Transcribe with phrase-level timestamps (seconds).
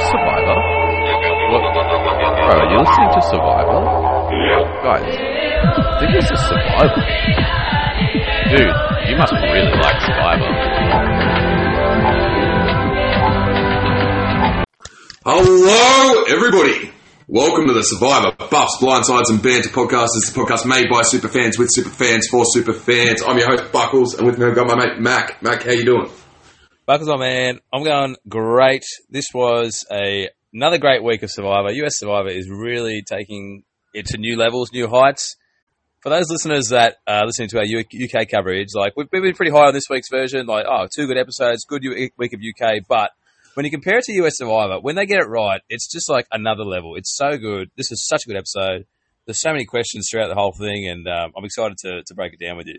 [0.00, 0.56] Survivor?
[1.52, 1.62] What?
[1.72, 3.80] Bro, are you listening to Survivor?
[4.82, 7.00] Guys, I think this is Survivor.
[8.50, 8.76] Dude,
[9.08, 10.50] you must really like Survivor.
[15.24, 16.92] Hello, everybody.
[17.26, 20.10] Welcome to the Survivor Buffs, Blindsides, and Banter podcast.
[20.14, 23.22] This is a podcast made by superfans with superfans for superfans.
[23.26, 25.42] I'm your host Buckles, and with me I've got my mate Mac.
[25.42, 26.10] Mac, how you doing?
[26.86, 27.58] Buckles, my man.
[27.72, 28.84] I'm going great.
[29.10, 31.72] This was a another great week of Survivor.
[31.72, 35.34] US Survivor is really taking it to new levels, new heights.
[36.00, 39.66] For those listeners that are listening to our UK coverage, like we've been pretty high
[39.66, 40.46] on this week's version.
[40.46, 41.82] Like, oh, two good episodes, good
[42.16, 42.86] week of UK.
[42.88, 43.10] But
[43.54, 46.28] when you compare it to US Survivor, when they get it right, it's just like
[46.30, 46.94] another level.
[46.94, 47.68] It's so good.
[47.76, 48.86] This is such a good episode.
[49.24, 52.32] There's so many questions throughout the whole thing, and um, I'm excited to, to break
[52.32, 52.78] it down with you.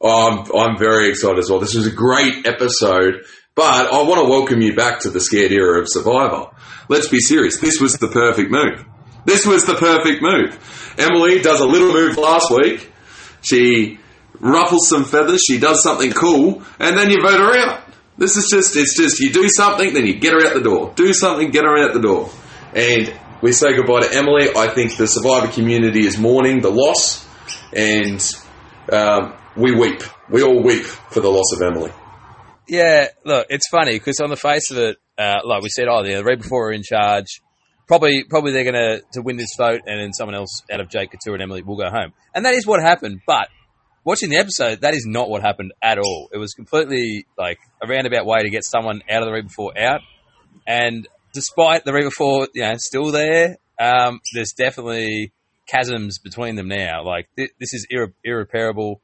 [0.00, 1.60] Oh, I'm, I'm very excited as well.
[1.60, 5.52] This was a great episode, but I want to welcome you back to the scared
[5.52, 6.46] era of Survivor.
[6.88, 7.58] Let's be serious.
[7.58, 8.84] This was the perfect move.
[9.26, 10.94] This was the perfect move.
[10.98, 12.90] Emily does a little move last week.
[13.42, 13.98] She
[14.38, 15.42] ruffles some feathers.
[15.46, 17.84] She does something cool, and then you vote her out.
[18.16, 20.92] This is just, it's just, you do something, then you get her out the door.
[20.94, 22.30] Do something, get her out the door.
[22.74, 24.48] And we say goodbye to Emily.
[24.56, 27.26] I think the Survivor community is mourning the loss,
[27.74, 28.26] and
[28.90, 30.02] um, we weep.
[30.28, 31.92] We all weep for the loss of Emily.
[32.68, 36.04] Yeah, look, it's funny because on the face of it, uh, like we said, oh,
[36.04, 37.42] the right before we're in charge,
[37.88, 40.88] probably probably they're going to to win this vote, and then someone else out of
[40.88, 43.20] Jake Katurah and Emily will go home, and that is what happened.
[43.26, 43.48] But
[44.04, 46.30] watching the episode, that is not what happened at all.
[46.32, 49.76] It was completely like a roundabout way to get someone out of the Reba Four
[49.76, 50.00] out,
[50.66, 55.32] and despite the Reba Four, you know, still there, um, there's definitely
[55.66, 57.04] chasms between them now.
[57.04, 59.02] Like th- this is irre- irreparable.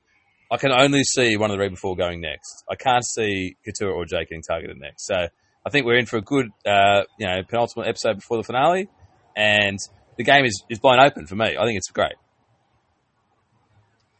[0.50, 2.64] I can only see one of the before going next.
[2.70, 5.06] I can't see Katurah or Jake getting targeted next.
[5.06, 8.44] So I think we're in for a good, uh, you know, penultimate episode before the
[8.44, 8.88] finale,
[9.34, 9.78] and
[10.16, 11.56] the game is, is blown open for me.
[11.58, 12.14] I think it's great.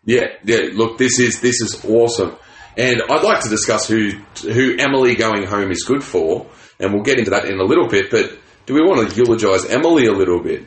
[0.04, 0.70] Yeah, yeah.
[0.72, 2.36] Look, this is this is awesome,
[2.76, 4.10] and I'd like to discuss who
[4.42, 6.46] who Emily going home is good for,
[6.78, 8.10] and we'll get into that in a little bit.
[8.10, 10.64] But do we want to eulogise Emily a little bit?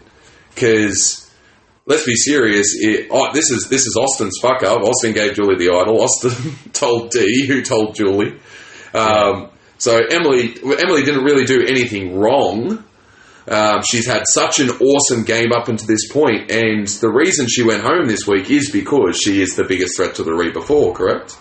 [0.53, 1.28] Because
[1.89, 2.67] let's be serious.
[2.79, 4.81] It, oh, this is this is Austin's fuck up.
[4.81, 6.01] Austin gave Julie the idol.
[6.01, 8.39] Austin told D, who told Julie.
[8.93, 12.85] Um, so Emily Emily didn't really do anything wrong.
[13.47, 17.63] Um, she's had such an awesome game up until this point, and the reason she
[17.63, 20.93] went home this week is because she is the biggest threat to the Reba 4,
[20.93, 21.35] correct?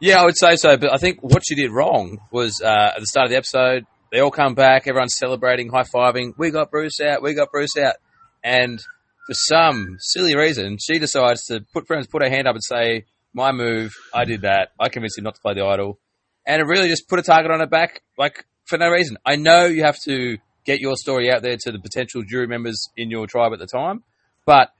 [0.00, 2.98] Yeah, I would say so, but I think what she did wrong was uh, at
[2.98, 6.72] the start of the episode, they all come back, everyone's celebrating, high fiving, we got
[6.72, 7.94] Bruce out, we got Bruce out.
[8.42, 8.82] And
[9.26, 13.06] for some silly reason, she decides to put friends, put her hand up and say,
[13.32, 15.98] My move, I did that, I convinced him not to play the idol.
[16.46, 19.16] And it really just put a target on her back, like, for no reason.
[19.24, 22.90] I know you have to get your story out there to the potential jury members
[22.96, 24.02] in your tribe at the time.
[24.46, 24.70] But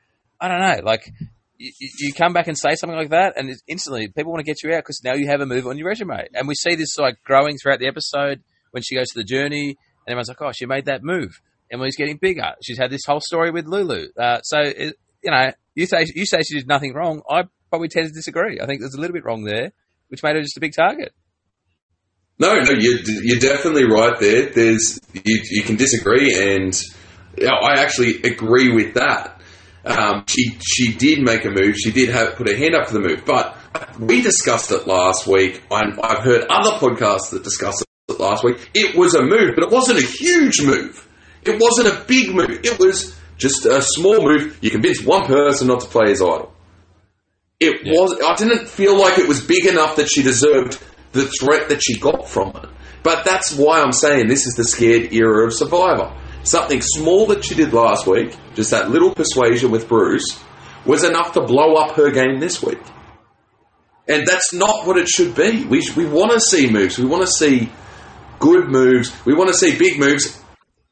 [0.41, 1.11] I don't know, like
[1.59, 4.75] you, come back and say something like that, and instantly people want to get you
[4.75, 6.27] out because now you have a move on your resume.
[6.35, 9.69] And we see this like growing throughout the episode when she goes to the journey,
[9.69, 12.53] and everyone's like, "Oh, she made that move." Emily's getting bigger.
[12.63, 14.09] She's had this whole story with Lulu.
[14.19, 17.23] Uh, so it, you know, you say you say she did nothing wrong.
[17.29, 18.61] I probably tend to disagree.
[18.61, 19.73] I think there's a little bit wrong there,
[20.09, 21.13] which made her just a big target.
[22.39, 24.47] No, no, you're, you're definitely right there.
[24.47, 26.75] There's you, you can disagree, and
[27.41, 29.41] I actually agree with that.
[29.85, 31.77] Um, she she did make a move.
[31.77, 33.57] She did have put her hand up for the move, but
[33.99, 35.63] we discussed it last week.
[35.71, 38.71] I'm, I've heard other podcasts that discussed it last week.
[38.75, 41.07] It was a move, but it wasn't a huge move.
[41.45, 42.61] It wasn't a big move.
[42.65, 44.59] It was just a small move.
[44.61, 46.53] You convinced one person not to play his idol.
[47.61, 47.93] It yeah.
[47.93, 48.21] was.
[48.25, 50.83] I didn't feel like it was big enough that she deserved
[51.13, 52.69] the threat that she got from it.
[53.03, 56.13] But that's why I'm saying this is the scared era of Survivor.
[56.43, 60.43] Something small that she did last week, just that little persuasion with Bruce,
[60.85, 62.81] was enough to blow up her game this week.
[64.07, 65.65] And that's not what it should be.
[65.65, 66.99] We, we want to see moves.
[66.99, 67.71] We want to see
[68.39, 69.13] good moves.
[69.25, 70.39] We want to see big moves.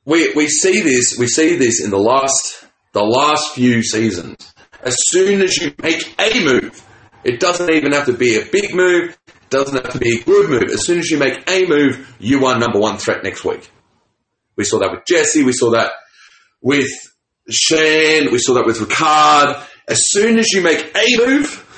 [0.05, 1.17] We, we see this.
[1.19, 4.53] We see this in the last the last few seasons.
[4.83, 6.85] As soon as you make a move,
[7.25, 9.17] it doesn't even have to be a big move
[9.53, 10.71] doesn't have to be a good move.
[10.71, 13.71] As soon as you make a move, you are number one threat next week.
[14.57, 15.45] We saw that with Jesse.
[15.45, 15.93] We saw that
[16.61, 16.89] with
[17.49, 18.33] Shane.
[18.33, 19.65] We saw that with Ricard.
[19.87, 21.69] As soon as you make a move,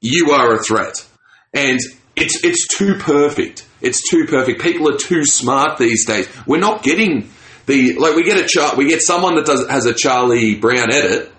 [0.00, 1.04] you are a threat.
[1.52, 1.78] And
[2.16, 3.66] it's, it's too perfect.
[3.80, 4.60] It's too perfect.
[4.60, 6.28] People are too smart these days.
[6.46, 7.30] We're not getting
[7.66, 10.92] the, like we get a chart, we get someone that does, has a Charlie Brown
[10.92, 11.30] edit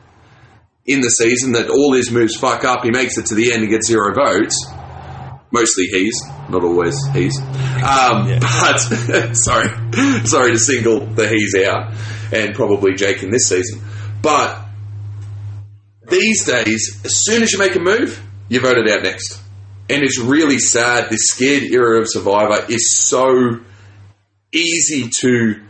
[0.85, 2.83] in the season that all his moves fuck up.
[2.83, 4.55] He makes it to the end and gets zero votes
[5.51, 6.13] Mostly he's,
[6.49, 7.35] not always he's.
[7.39, 8.77] Um, But
[9.33, 9.69] sorry,
[10.25, 11.91] sorry to single the he's out,
[12.31, 13.81] and probably Jake in this season.
[14.21, 14.61] But
[16.07, 19.41] these days, as soon as you make a move, you're voted out next,
[19.89, 21.09] and it's really sad.
[21.09, 23.59] This scared era of Survivor is so
[24.51, 25.63] easy to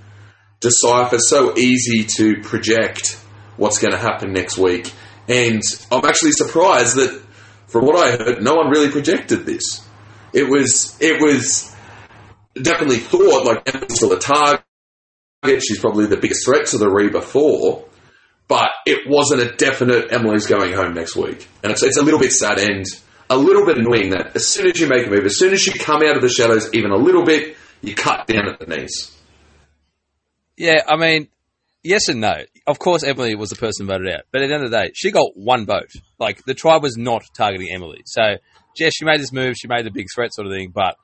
[0.59, 3.17] decipher, so easy to project
[3.55, 4.91] what's going to happen next week.
[5.27, 5.61] And
[5.91, 7.21] I'm actually surprised that,
[7.67, 9.85] from what I heard, no one really projected this.
[10.33, 11.75] It was it was
[12.61, 14.63] definitely thought like Emily's still a target.
[15.61, 17.85] She's probably the biggest threat to the Reba Four,
[18.47, 21.47] but it wasn't a definite Emily's going home next week.
[21.63, 22.85] And it's, it's a little bit sad and
[23.29, 25.65] a little bit annoying that as soon as you make a move, as soon as
[25.65, 28.65] you come out of the shadows even a little bit, you cut down at the
[28.65, 29.15] knees.
[30.57, 31.29] Yeah, I mean,
[31.83, 32.43] yes and no.
[32.67, 34.91] Of course, Emily was the person voted out, but at the end of the day,
[34.93, 35.91] she got one vote.
[36.19, 38.35] Like the tribe was not targeting Emily, so
[38.77, 39.55] yes, she made this move.
[39.55, 40.95] She made the big threat sort of thing, but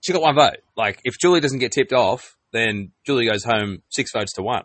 [0.00, 0.58] she got one vote.
[0.76, 4.64] Like if Julie doesn't get tipped off, then Julie goes home six votes to one.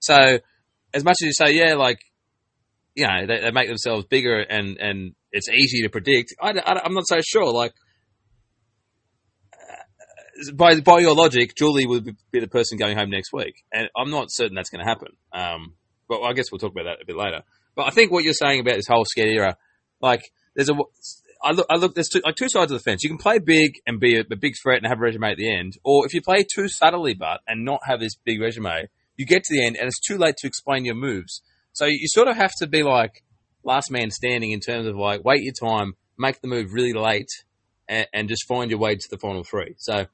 [0.00, 0.38] So
[0.92, 2.00] as much as you say, yeah, like
[2.94, 6.32] you know, they, they make themselves bigger and and it's easy to predict.
[6.40, 7.52] I, am not so sure.
[7.52, 7.72] Like
[10.54, 14.10] by by your logic, Julie would be the person going home next week, and I'm
[14.10, 15.08] not certain that's going to happen.
[15.32, 15.74] Um,
[16.08, 17.42] but I guess we'll talk about that a bit later.
[17.74, 19.56] But I think what you're saying about this whole scared era,
[20.00, 20.22] like
[20.54, 20.74] there's a
[21.42, 21.94] I look, I look.
[21.94, 23.02] There's two, like two sides of the fence.
[23.02, 25.36] You can play big and be a, a, big threat and have a resume at
[25.36, 28.88] the end, or if you play too subtly but and not have this big resume,
[29.16, 31.42] you get to the end and it's too late to explain your moves.
[31.72, 33.23] So you sort of have to be like
[33.64, 37.28] last man standing in terms of like wait your time, make the move really late,
[37.88, 39.74] and, and just find your way to the final three.
[39.78, 40.06] So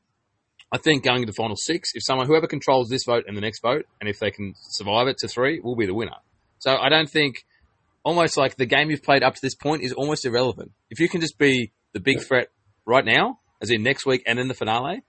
[0.73, 3.41] I think going to the final six, if someone, whoever controls this vote and the
[3.41, 6.17] next vote, and if they can survive it to three, will be the winner.
[6.59, 7.45] So I don't think,
[8.05, 10.71] almost like the game you've played up to this point is almost irrelevant.
[10.89, 12.49] If you can just be the big threat
[12.87, 15.03] right now, as in next week and in the finale,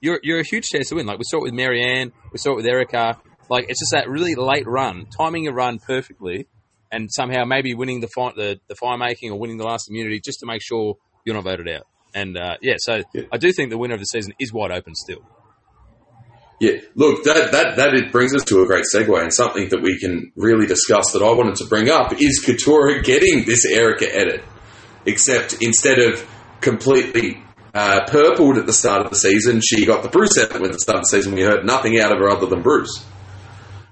[0.00, 1.06] you're, you're a huge chance to win.
[1.06, 3.20] Like we saw it with Maryanne, we saw it with Erika.
[3.50, 6.48] Like it's just that really late run, timing a run perfectly,
[6.92, 10.20] and somehow maybe winning the, fi- the, the fire making or winning the last immunity
[10.20, 11.86] just to make sure you're not voted out.
[12.14, 13.22] And uh, yeah, so yeah.
[13.32, 15.26] I do think the winner of the season is wide open still.
[16.60, 19.82] Yeah, look, that, that, that it brings us to a great segue and something that
[19.82, 24.06] we can really discuss that I wanted to bring up is Katurah getting this Erika
[24.14, 24.44] edit.
[25.04, 26.24] Except instead of
[26.60, 27.42] completely
[27.74, 30.78] uh, purpled at the start of the season, she got the Bruce edit at the
[30.78, 31.34] start of the season.
[31.34, 33.04] We heard nothing out of her other than Bruce.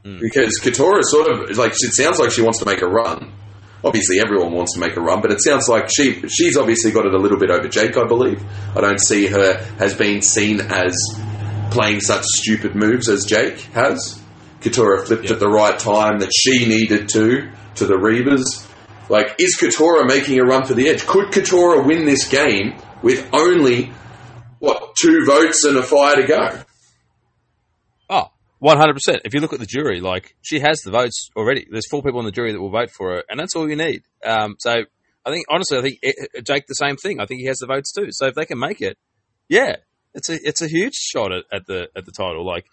[0.04, 0.20] Mm.
[0.20, 3.32] Because Katurah sort of, like, it sounds like she wants to make a run
[3.84, 7.06] obviously everyone wants to make a run, but it sounds like she she's obviously got
[7.06, 8.42] it a little bit over Jake, I believe.
[8.76, 10.96] I don't see her has been seen as
[11.70, 14.20] playing such stupid moves as Jake has.
[14.60, 15.32] Katurah flipped yep.
[15.32, 18.66] at the right time that she needed to to the Rebas.
[19.08, 21.06] Like, is Katurah making a run for the edge?
[21.06, 23.92] Could Katurah win this game with only
[24.58, 26.62] what two votes and a fire to go?
[28.60, 29.22] One hundred percent.
[29.24, 31.66] If you look at the jury, like she has the votes already.
[31.70, 33.74] There's four people on the jury that will vote for her, and that's all you
[33.74, 34.02] need.
[34.24, 34.82] Um, so
[35.24, 37.20] I think honestly, I think it, Jake the same thing.
[37.20, 38.08] I think he has the votes too.
[38.10, 38.98] So if they can make it,
[39.48, 39.76] yeah,
[40.12, 42.46] it's a it's a huge shot at, at the at the title.
[42.46, 42.66] Like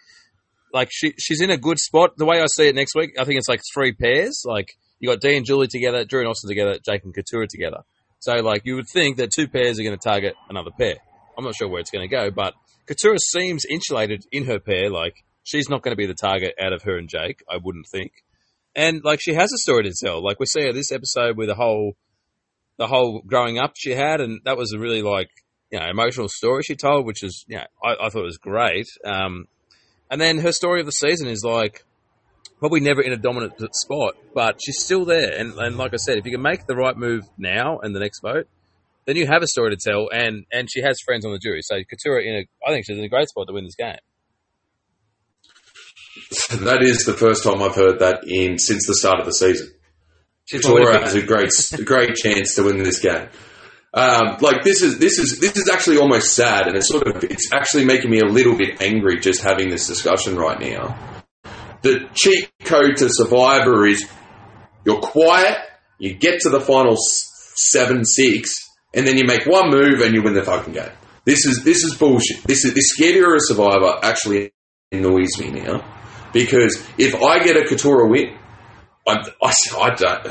[0.74, 2.18] like she she's in a good spot.
[2.18, 4.44] The way I see it next week, I think it's like three pairs.
[4.46, 7.84] Like you got Dee and Julie together, Drew and Austin together, Jake and Katurah together.
[8.20, 10.96] So like you would think that two pairs are going to target another pair.
[11.38, 12.56] I'm not sure where it's going to go, but
[12.88, 14.90] Katurah seems insulated in her pair.
[14.90, 15.16] Like
[15.48, 18.12] she's not going to be the target out of her and Jake, I wouldn't think.
[18.76, 20.22] And like she has a story to tell.
[20.22, 21.96] Like we see her this episode with the whole
[22.78, 25.30] the whole growing up she had, and that was a really like
[25.72, 28.88] you know emotional story she told, which is you know I, I thought was great.
[29.06, 29.48] Um,
[30.12, 31.86] and then her story of the season is like
[32.60, 35.32] probably never in a dominant spot, but she's still there.
[35.40, 38.00] And, and like I said, if you can make the right move now and the
[38.00, 38.48] next vote,
[39.06, 40.10] then you have a story to tell.
[40.12, 42.98] And and she has friends on the jury, so Katurah in a I think she's
[42.98, 43.98] in a great spot to win this game.
[46.50, 49.72] that is the first time I've heard that in since the start of the season.
[50.50, 51.52] Victoria has a great,
[51.86, 53.30] great chance to win this game.
[53.94, 57.24] Um, like this is this is this is actually almost sad, and it's sort of
[57.24, 61.24] it's actually making me a little bit angry just having this discussion right now.
[61.82, 64.06] The cheat code to Survivor is
[64.86, 65.58] you're quiet,
[66.00, 66.96] you get to the final
[67.56, 68.54] seven six,
[68.94, 70.92] and then you make one move and you win the fucking game.
[71.24, 72.44] This is this is bullshit.
[72.44, 74.52] This is this scared of Survivor actually
[74.92, 75.97] annoys me now
[76.34, 78.38] because if I get a Katurah win,
[79.08, 80.28] I, I, I don't.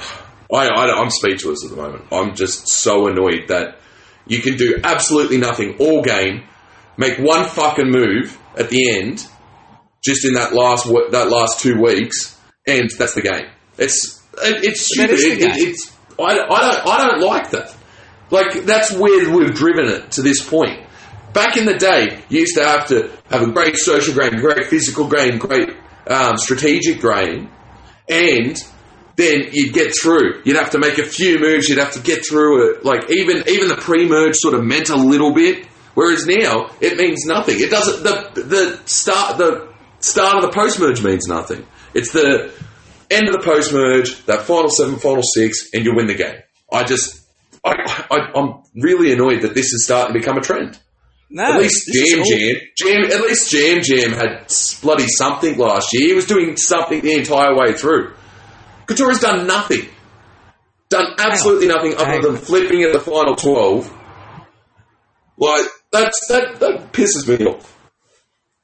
[0.53, 2.05] I, I, I'm speechless at the moment.
[2.13, 3.79] I'm just so annoyed that
[4.27, 6.45] you can do absolutely nothing all game,
[6.97, 9.27] make one fucking move at the end,
[10.05, 13.47] just in that last that last two weeks, and that's the game.
[13.79, 15.19] It's it, it's stupid.
[15.19, 17.75] It, it, it's I, I don't I don't like that.
[18.31, 20.85] Like that's where we've driven it to this point.
[21.33, 24.67] Back in the day, you used to have to have a great social game, great
[24.67, 25.71] physical game, great
[26.07, 27.51] um, strategic grain,
[28.09, 28.57] and
[29.17, 30.43] then you'd get through.
[30.45, 31.69] You'd have to make a few moves.
[31.69, 32.85] You'd have to get through it.
[32.85, 35.67] Like even even the pre-merge sort of meant a little bit.
[35.95, 37.59] Whereas now it means nothing.
[37.59, 38.03] It doesn't.
[38.03, 41.67] The the start the start of the post-merge means nothing.
[41.95, 42.53] It's the
[43.11, 46.37] end of the post-merge, that final seven, final six, and you win the game.
[46.71, 47.23] I just.
[47.65, 50.79] I, I, I'm really annoyed that this is starting to become a trend.
[51.29, 54.47] No, At least Yam Yam, Yam, at least Yam Yam had
[54.81, 56.09] bloody something last year.
[56.09, 58.15] He was doing something the entire way through.
[58.87, 59.89] Katurah has done nothing.
[60.89, 63.93] Done absolutely nothing other than flipping at the final twelve.
[65.37, 67.73] Like that's that that pisses me off.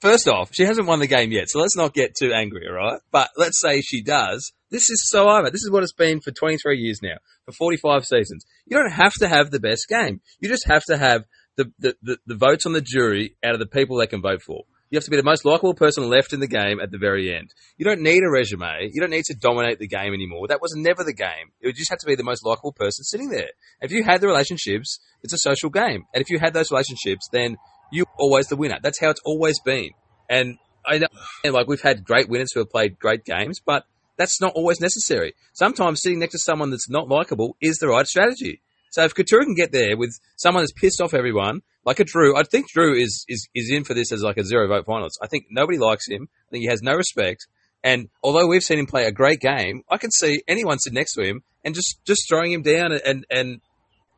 [0.01, 2.75] First off, she hasn't won the game yet, so let's not get too angry, all
[2.75, 3.01] right?
[3.13, 4.53] But let's say she does.
[4.71, 5.51] This is Survivor.
[5.51, 8.45] This is what it's been for 23 years now, for 45 seasons.
[8.67, 10.21] You don't have to have the best game.
[10.41, 11.25] You just have to have
[11.57, 14.43] the, the, the, the votes on the jury out of the people they can vote
[14.43, 14.65] for.
[14.91, 17.35] You have to be the most likable person left in the game at the very
[17.35, 17.55] end.
[17.79, 18.91] You don't need a resume.
[18.93, 20.49] You don't need to dominate the game anymore.
[20.49, 21.53] That was never the game.
[21.63, 23.49] It just have to be the most likable person sitting there.
[23.81, 26.05] If you had the relationships, it's a social game.
[26.13, 27.57] And if you had those relationships, then
[27.91, 28.79] you're always the winner.
[28.83, 29.91] That's how it's always been.
[30.29, 31.09] And I know,
[31.43, 33.85] and like we've had great winners who have played great games, but
[34.19, 35.35] that's not always necessary.
[35.55, 38.61] Sometimes sitting next to someone that's not likable is the right strategy.
[38.93, 42.37] So if Katurah can get there with someone that's pissed off everyone, like a Drew,
[42.37, 45.19] I think Drew is, is, is in for this as like a zero vote finalist.
[45.23, 46.29] I think nobody likes him.
[46.31, 47.47] I think he has no respect.
[47.83, 51.15] And although we've seen him play a great game, I can see anyone sit next
[51.15, 53.61] to him and just, just throwing him down and, and,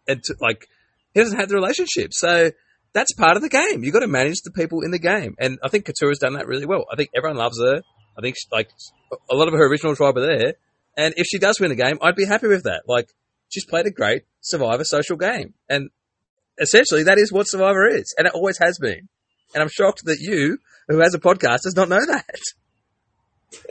[0.09, 0.67] and to, like,
[1.15, 2.13] he doesn't have the relationship.
[2.13, 2.51] So
[2.93, 3.85] that's part of the game.
[3.85, 5.37] You've got to manage the people in the game.
[5.39, 6.85] And I think Katurah has done that really well.
[6.93, 7.81] I think everyone loves her.
[8.19, 8.71] I think she, like
[9.31, 10.55] a lot of her original tribe are there.
[10.97, 12.83] And if she does win the game, I'd be happy with that.
[12.89, 13.09] Like
[13.55, 15.55] she's played a great Survivor social game.
[15.69, 15.91] And
[16.61, 18.15] essentially that is what Survivor is.
[18.19, 19.09] And it always has been.
[19.55, 20.59] And I'm shocked that you,
[20.89, 22.41] who has a podcast, does not know that.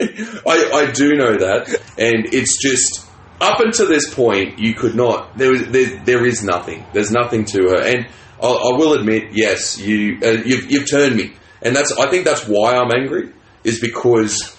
[0.46, 3.06] I, I do know that, and it's just
[3.38, 5.36] up until this point, you could not.
[5.36, 6.86] There was there, there is nothing.
[6.94, 8.06] There's nothing to her, and
[8.42, 12.24] I, I will admit, yes, you uh, you've, you've turned me, and that's I think
[12.24, 14.56] that's why I'm angry is because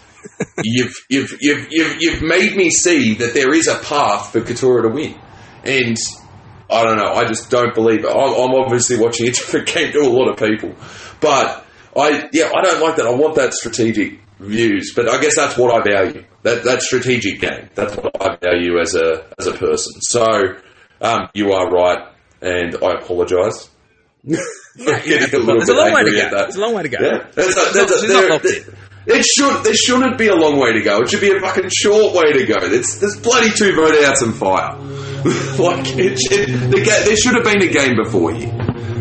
[0.64, 4.84] you've you've you've you've you've made me see that there is a path for Katurah
[4.84, 5.16] to win,
[5.64, 5.98] and.
[6.68, 7.12] I don't know.
[7.14, 8.10] I just don't believe it.
[8.10, 10.74] I'm I'm obviously watching a different game to a lot of people,
[11.22, 11.64] but
[11.96, 13.06] I yeah I don't like that.
[13.06, 16.26] I want that strategic views, but I guess that's what I value.
[16.42, 17.70] That that strategic game.
[17.76, 19.94] That's what I value as a as a person.
[20.02, 20.26] So
[21.02, 22.08] um, you are right,
[22.42, 23.70] and I apologise.
[24.26, 26.30] Getting a little There's a long way to go.
[26.32, 26.98] There's a long way to go.
[27.00, 28.76] Yeah, there's a, She's not- a, she's not there, locked in.
[29.08, 31.02] It should there shouldn't be a long way to go.
[31.02, 32.68] It should be a fucking short way to go.
[32.68, 34.76] There's there's bloody two vote outs and fire.
[35.58, 38.52] like it should, the ga- there should have been a game before you.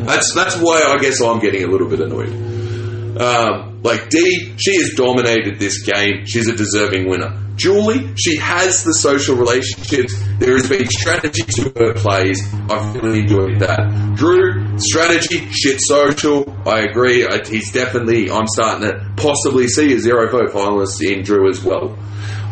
[0.05, 3.21] That's that's why I guess I'm getting a little bit annoyed.
[3.21, 6.27] Um, like Dee, she has dominated this game.
[6.27, 7.39] She's a deserving winner.
[7.57, 10.15] Julie, she has the social relationships.
[10.39, 12.43] There has been strategy to her plays.
[12.69, 14.15] I've really enjoyed that.
[14.17, 16.51] Drew, strategy, shit social.
[16.69, 17.27] I agree.
[17.27, 18.31] I, he's definitely.
[18.31, 21.97] I'm starting to possibly see a zero vote finalist in Drew as well.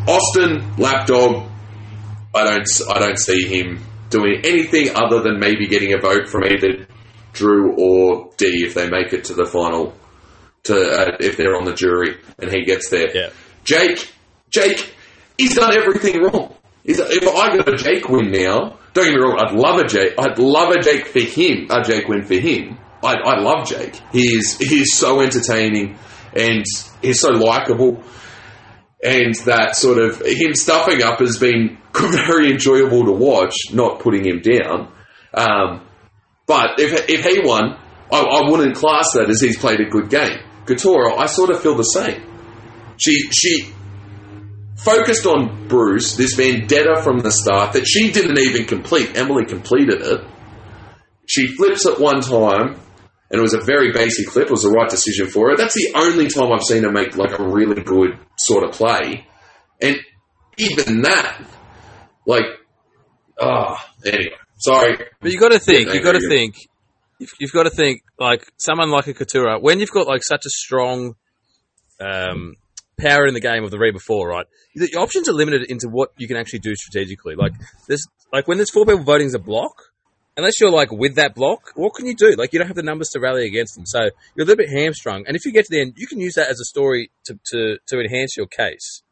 [0.06, 1.48] Austin, lapdog.
[2.34, 2.66] I don't.
[2.88, 3.80] I don't see him
[4.10, 6.86] doing anything other than maybe getting a vote from either
[7.32, 9.94] Drew or D if they make it to the final.
[10.64, 13.10] To uh, if they're on the jury and he gets there.
[13.12, 13.30] Yeah.
[13.64, 14.12] Jake,
[14.52, 14.94] Jake,
[15.38, 16.54] he's done everything wrong.
[16.84, 19.86] He's, if I got a Jake win now, don't get me wrong, I'd love a
[19.86, 20.14] Jake.
[20.18, 21.68] I'd love a Jake for him.
[21.70, 22.78] A Jake win for him.
[23.02, 24.00] I, I love Jake.
[24.12, 25.98] He's he's so entertaining
[26.36, 26.64] and
[27.00, 28.02] he's so likable.
[29.02, 33.56] And that sort of him stuffing up has been very enjoyable to watch.
[33.72, 34.92] Not putting him down,
[35.34, 35.86] um,
[36.46, 37.76] but if if he won,
[38.12, 40.38] I, I wouldn't class that as he's played a good game.
[40.66, 42.22] Katurah, I sort of feel the same.
[42.98, 43.72] She she
[44.76, 49.16] focused on Bruce, this vendetta from the start that she didn't even complete.
[49.16, 50.20] Emily completed it.
[51.26, 52.74] She flips it one time,
[53.30, 54.46] and it was a very basic flip.
[54.46, 55.56] It was the right decision for her.
[55.56, 59.26] That's the only time I've seen her make like a really good sort of play,
[59.80, 59.96] and
[60.58, 61.42] even that,
[62.26, 62.44] like,
[63.40, 64.36] ah, anyway.
[64.58, 65.88] Sorry, But you got to think.
[65.88, 66.54] Yeah, You got to think.
[67.18, 70.46] You've, you've got to think like someone like a Katurah when you've got like such
[70.46, 71.16] a strong
[72.00, 72.54] um,
[73.02, 74.46] power in the game of the Reba Four, right?
[74.74, 77.34] The your options are limited into what you can actually do strategically.
[77.34, 77.52] Like
[77.88, 79.74] there's like when there's four people voting as a block,
[80.36, 82.34] unless you're like with that block, what can you do?
[82.36, 84.00] Like you don't have the numbers to rally against them, so
[84.34, 85.24] you're a little bit hamstrung.
[85.26, 87.38] And if you get to the end, you can use that as a story to
[87.52, 89.02] to, to enhance your case.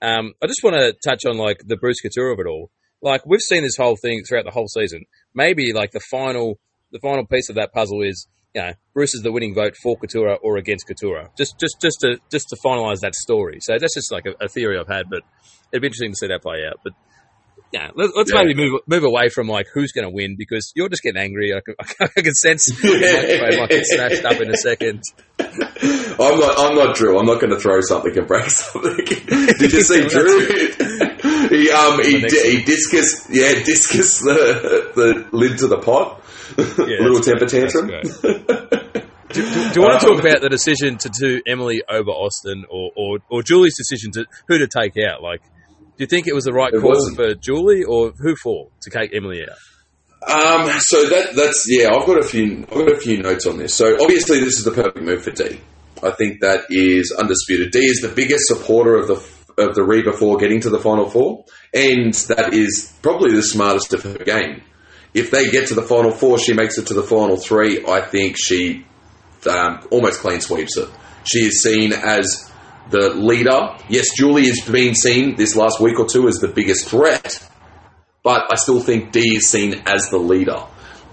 [0.00, 2.70] Um, I just want to touch on like the Bruce Katurah of it all.
[3.02, 5.04] Like we've seen this whole thing throughout the whole season.
[5.34, 6.58] maybe like the final
[6.92, 9.96] the final piece of that puzzle is you know Bruce is the winning vote for
[9.98, 11.28] Katurah or against Katurah.
[11.36, 13.58] Just just just to just to finalize that story.
[13.60, 15.22] So that's just like a, a theory I've had, but
[15.72, 16.80] it'd be interesting to see that play out.
[16.84, 16.92] But
[17.72, 18.42] yeah, let, us Yeah.
[18.42, 21.54] maybe move move away from like who's going to win because you're just getting angry.
[21.54, 21.74] I can,
[22.16, 25.02] I can sense microphone might get smashed up in a second.
[25.40, 26.58] I'm not.
[26.58, 27.18] I'm not Drew.
[27.18, 28.96] I'm not going to throw something and break something.
[29.06, 30.46] Did you see Drew?
[31.48, 36.21] he um he, di- he discus yeah discus the the lid to the pot.
[36.78, 37.50] Little temper great.
[37.50, 37.88] tantrum.
[37.88, 38.20] That's
[39.32, 42.90] Do, do you want to talk about the decision to do Emily over Austin, or,
[42.94, 45.22] or, or Julie's decision to who to take out?
[45.22, 48.68] Like, do you think it was the right It call for Julie, or who for
[48.82, 49.56] to take Emily out?
[50.30, 51.94] Um, so that that's yeah.
[51.94, 52.66] I've got a few.
[52.70, 53.74] I've got a few notes on this.
[53.74, 55.60] So obviously, this is the perfect move for D.
[56.02, 57.70] I think that is undisputed.
[57.70, 59.14] D is the biggest supporter of the
[59.62, 63.94] of the Reba Four getting to the Final Four, and that is probably the smartest
[63.94, 64.62] of her game.
[65.14, 67.84] If they get to the Final Four, she makes it to the Final Three.
[67.86, 68.86] I think she
[69.46, 70.88] um, almost clean sweeps it.
[71.24, 72.50] She is seen as
[72.90, 73.76] the leader.
[73.88, 77.46] Yes, Julie has been seen this last week or two as the biggest threat,
[78.22, 80.64] but I still think D is seen as the leader.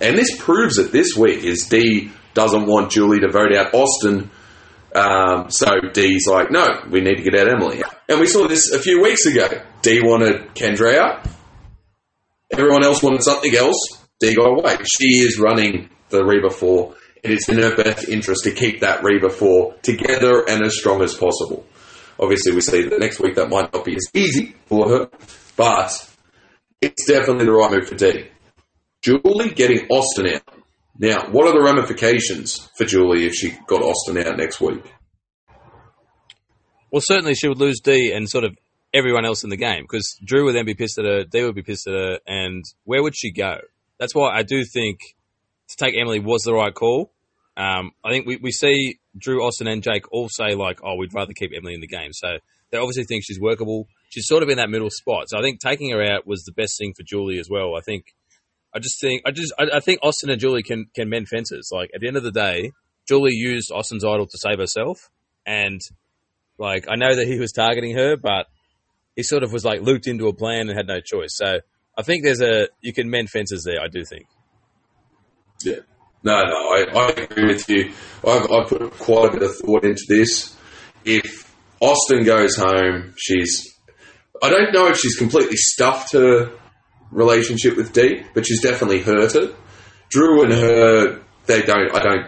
[0.01, 4.31] And this proves it this week is D doesn't want Julie to vote out Austin.
[4.95, 7.83] Um, so D's like, no, we need to get out Emily.
[8.07, 9.47] And we saw this a few weeks ago.
[9.81, 11.27] D wanted Kendra out.
[12.51, 13.77] Everyone else wanted something else.
[14.19, 14.77] D got away.
[14.99, 16.95] She is running the Reba 4.
[17.23, 21.01] and it's in her best interest to keep that Reba 4 together and as strong
[21.01, 21.65] as possible.
[22.19, 25.09] Obviously, we see that next week that might not be as easy for her,
[25.55, 25.91] but
[26.81, 28.27] it's definitely the right move for D.
[29.01, 30.43] Julie getting Austin out.
[30.97, 34.83] Now, what are the ramifications for Julie if she got Austin out next week?
[36.91, 38.57] Well, certainly she would lose D and sort of
[38.93, 41.55] everyone else in the game because Drew would then be pissed at her, D would
[41.55, 43.59] be pissed at her, and where would she go?
[43.99, 44.99] That's why I do think
[45.69, 47.11] to take Emily was the right call.
[47.57, 51.13] Um, I think we, we see Drew, Austin, and Jake all say like, "Oh, we'd
[51.13, 52.37] rather keep Emily in the game." So
[52.71, 53.87] they obviously think she's workable.
[54.09, 55.29] She's sort of in that middle spot.
[55.29, 57.75] So I think taking her out was the best thing for Julie as well.
[57.75, 58.05] I think.
[58.71, 61.69] I just think I just I, I think Austin and Julie can can mend fences.
[61.73, 62.71] Like at the end of the day,
[63.07, 65.09] Julie used Austin's idol to save herself,
[65.45, 65.81] and
[66.59, 68.45] like I know that he was targeting her, but
[69.19, 71.31] he sort of was like looped into a plan and had no choice.
[71.31, 71.59] So
[71.97, 73.81] I think there's a you can mend fences there.
[73.83, 74.27] I do think.
[75.61, 75.81] Yeah.
[76.23, 77.91] No, no, I, I agree with you.
[78.25, 80.55] I've, I've put quite a bit of thought into this.
[81.03, 83.77] If Austin goes home, she's.
[84.41, 86.53] I don't know if she's completely stuffed her
[87.11, 89.53] relationship with Deep, but she's definitely hurt it.
[90.07, 91.93] Drew and her, they don't.
[91.93, 92.25] I don't.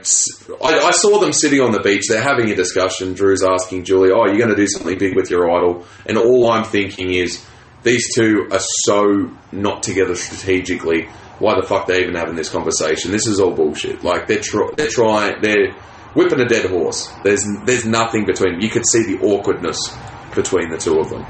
[0.64, 2.08] I, I saw them sitting on the beach.
[2.10, 3.14] They're having a discussion.
[3.14, 6.50] Drew's asking Julie, "Oh, you're going to do something big with your idol?" And all
[6.52, 7.46] I'm thinking is,
[7.84, 11.08] these two are so not together strategically.
[11.40, 13.12] Why the fuck they even having this conversation?
[13.12, 14.04] This is all bullshit.
[14.04, 15.74] Like they're tr- they're trying they're
[16.16, 17.08] whipping a dead horse.
[17.24, 18.54] There's there's nothing between.
[18.54, 18.62] them.
[18.62, 19.96] You could see the awkwardness
[20.36, 21.26] between the two of them.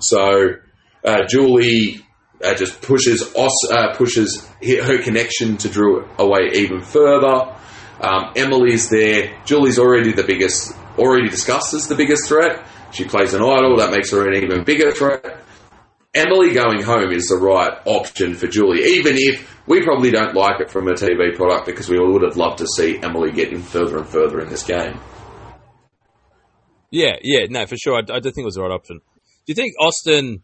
[0.00, 0.54] So
[1.04, 2.03] uh, Julie
[2.44, 7.56] uh, just pushes Os- uh, pushes her connection to Drew away even further.
[8.00, 9.40] Um, Emily's there.
[9.44, 12.66] Julie's already the biggest, already discussed as the biggest threat.
[12.92, 15.40] She plays an idol that makes her an even bigger threat.
[16.14, 20.60] Emily going home is the right option for Julie, even if we probably don't like
[20.60, 23.60] it from a TV product because we all would have loved to see Emily getting
[23.60, 25.00] further and further in this game.
[26.90, 27.96] Yeah, yeah, no, for sure.
[27.96, 28.98] I, I do think it was the right option.
[28.98, 30.42] Do you think Austin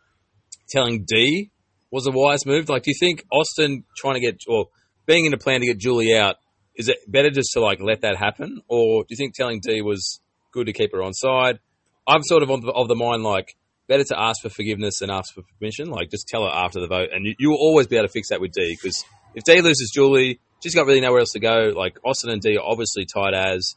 [0.68, 1.50] telling D
[1.90, 2.68] was a wise move?
[2.68, 4.66] Like, do you think Austin trying to get or
[5.06, 6.36] being in a plan to get Julie out
[6.76, 9.82] is it better just to like let that happen, or do you think telling D
[9.82, 10.20] was
[10.52, 11.58] good to keep her on side?
[12.06, 13.54] I'm sort of the, of the mind like
[13.86, 15.90] better to ask for forgiveness than ask for permission.
[15.90, 18.12] Like, just tell her after the vote, and you, you will always be able to
[18.12, 21.40] fix that with D because if D loses Julie, she's got really nowhere else to
[21.40, 21.72] go.
[21.76, 23.76] Like Austin and D are obviously tied as.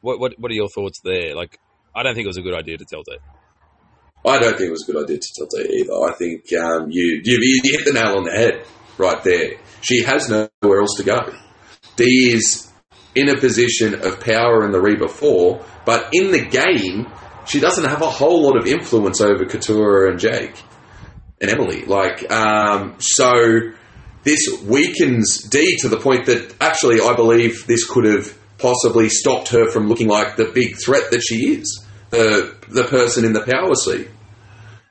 [0.00, 1.34] What what what are your thoughts there?
[1.34, 1.58] Like,
[1.96, 3.16] I don't think it was a good idea to tell D.
[4.26, 5.92] I don't think it was a good idea to tell D either.
[5.92, 8.64] I think um, you, you you hit the nail on the head
[8.96, 9.58] right there.
[9.82, 11.34] She has nowhere else to go.
[11.96, 12.70] D is
[13.14, 17.06] in a position of power in the Reba 4, but in the game,
[17.46, 20.60] she doesn't have a whole lot of influence over Katurah and Jake
[21.40, 21.84] and Emily.
[21.84, 23.72] Like, um, so
[24.24, 29.48] this weakens D to the point that actually I believe this could have possibly stopped
[29.48, 33.42] her from looking like the big threat that she is, the the person in the
[33.42, 34.08] power seat.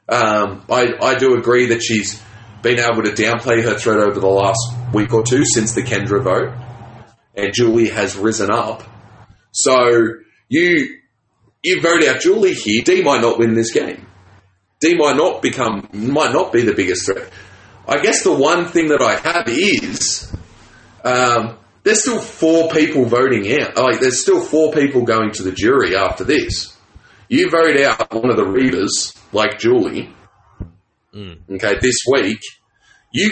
[0.10, 2.22] Um, I, I do agree that she's
[2.62, 4.60] been able to downplay her threat over the last
[4.94, 6.54] week or two since the Kendra vote,
[7.36, 8.84] and Julie has risen up.
[9.52, 10.18] So
[10.50, 11.00] you
[11.62, 12.82] you vote out Julie here.
[12.84, 14.06] D might not win this game.
[14.80, 17.32] D might not become might not be the biggest threat.
[17.88, 20.34] I guess the one thing that I have is
[21.04, 23.78] um, there's still four people voting out.
[23.78, 26.76] Like there's still four people going to the jury after this.
[27.30, 30.14] You vote out one of the readers, like Julie.
[31.16, 32.40] Okay, this week,
[33.12, 33.32] you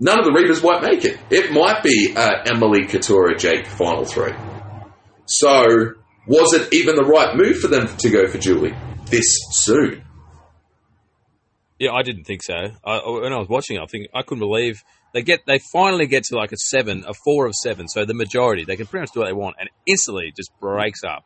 [0.00, 1.18] none of the readers won't make it.
[1.30, 4.32] It might be uh, Emily Katurah Jake final three.
[5.26, 5.94] So,
[6.26, 8.74] was it even the right move for them to go for Julie
[9.06, 10.02] this soon?
[11.78, 12.54] Yeah, I didn't think so.
[12.84, 16.06] I, when I was watching it, I think I couldn't believe they get they finally
[16.06, 17.88] get to like a seven, a four of seven.
[17.88, 20.50] So the majority they can pretty much do what they want, and instantly it just
[20.60, 21.24] breaks up.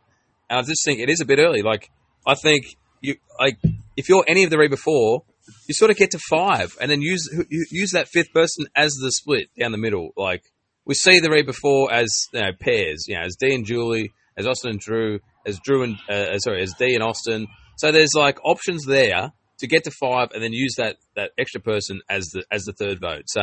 [0.48, 1.62] And I just think it is a bit early.
[1.62, 1.88] Like
[2.26, 2.64] I think
[3.00, 3.58] you like
[3.96, 5.24] if you're any of the Reba Four,
[5.66, 7.28] you sort of get to five, and then use
[7.70, 10.10] use that fifth person as the split down the middle.
[10.16, 10.42] Like
[10.84, 14.12] we see the Reba Four as you know pairs, you know, as D and Julie,
[14.36, 17.46] as Austin and Drew, as Drew and uh, sorry, as D and Austin.
[17.76, 21.60] So there's like options there to get to five, and then use that that extra
[21.60, 23.24] person as the as the third vote.
[23.26, 23.42] So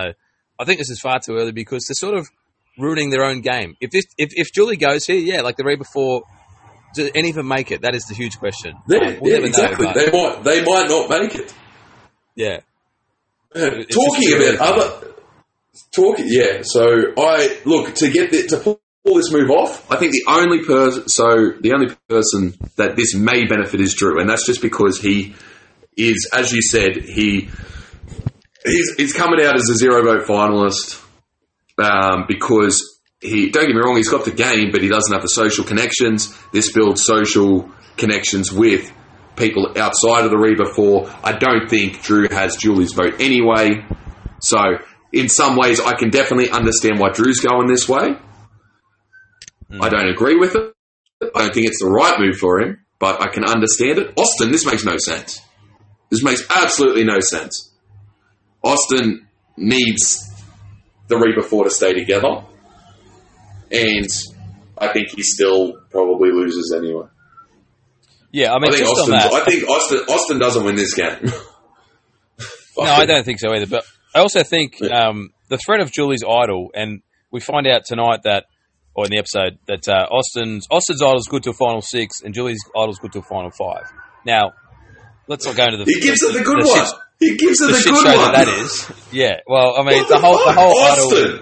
[0.59, 2.27] I think this is far too early because they're sort of
[2.77, 3.75] ruining their own game.
[3.79, 6.23] If this if, if Julie goes here, yeah, like the read before.
[6.93, 7.81] Do any of them make it?
[7.81, 8.75] That is the huge question.
[8.87, 9.85] Yeah, we'll yeah, never know, exactly.
[9.85, 11.53] but- they might they might not make it.
[12.35, 12.59] yeah.
[13.53, 14.57] Talking about early.
[14.57, 15.13] other
[15.91, 16.61] talking, yeah.
[16.63, 18.79] So I look to get the, to pull
[19.15, 19.89] this move off.
[19.91, 24.19] I think the only person, so the only person that this may benefit is Drew,
[24.19, 25.35] and that's just because he
[25.95, 27.49] is, as you said, he
[28.65, 31.03] he's, he's coming out as a zero vote finalist
[31.77, 33.49] um, because he.
[33.49, 36.35] Don't get me wrong, he's got the game, but he doesn't have the social connections.
[36.51, 38.91] This builds social connections with
[39.35, 41.09] people outside of the Reba Four.
[41.23, 43.85] I don't think Drew has Julie's vote anyway.
[44.41, 44.59] So,
[45.11, 48.15] in some ways, I can definitely understand why Drew's going this way.
[49.69, 49.81] Hmm.
[49.81, 50.73] I don't agree with it.
[51.35, 54.13] I don't think it's the right move for him, but I can understand it.
[54.17, 55.41] Austin, this makes no sense.
[56.09, 57.71] This makes absolutely no sense.
[58.63, 60.29] Austin needs
[61.07, 62.43] the Reba Four to stay together,
[63.71, 64.07] and
[64.77, 67.07] I think he still probably loses anyway.
[68.31, 69.13] Yeah, I mean, I think Austin.
[69.15, 69.97] I think Austin.
[70.09, 71.17] Austin doesn't win this game.
[72.77, 73.65] No, I don't think so either.
[73.65, 77.01] But I also think um, the threat of Julie's idol, and
[77.31, 78.45] we find out tonight that,
[78.93, 82.35] or in the episode, that uh, Austin's Austin's is good to a final six, and
[82.35, 83.91] Julie's idol is good to a final five.
[84.25, 84.53] Now,
[85.27, 85.85] let's not go into the.
[85.91, 86.85] He gives it the good the one.
[86.85, 88.31] shit- he gives it the the, shit good show one.
[88.31, 88.91] that that is.
[89.11, 89.37] Yeah.
[89.47, 91.39] Well, I mean, What the whole the whole idol.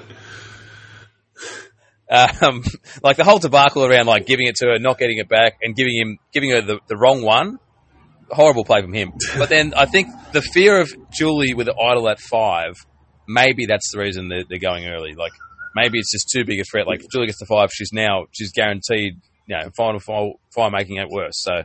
[2.10, 2.64] Um,
[3.04, 5.76] like the whole debacle around like giving it to her, not getting it back, and
[5.76, 7.60] giving him giving her the, the wrong one.
[8.30, 9.14] Horrible play from him.
[9.38, 12.74] But then I think the fear of Julie with the idol at five,
[13.28, 15.14] maybe that's the reason they're, they're going early.
[15.14, 15.34] Like
[15.76, 16.88] maybe it's just too big a threat.
[16.88, 20.72] Like if Julie gets to five, she's now she's guaranteed, you know, final fire, fire
[20.72, 21.36] making it worse.
[21.36, 21.64] So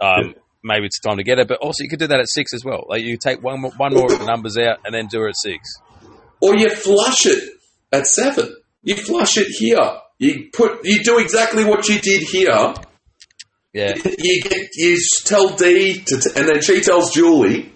[0.00, 1.48] um, maybe it's time to get it.
[1.48, 2.86] But also you could do that at six as well.
[2.88, 5.30] Like you take one more, one more of the numbers out and then do it
[5.30, 5.68] at six.
[6.40, 7.52] Or you flush it
[7.92, 8.56] at seven.
[8.82, 9.98] You flush it here.
[10.18, 10.84] You put.
[10.84, 12.74] You do exactly what you did here.
[13.72, 13.94] Yeah.
[14.04, 14.68] You get.
[14.74, 17.72] You tell D to, t- and then she tells Julie,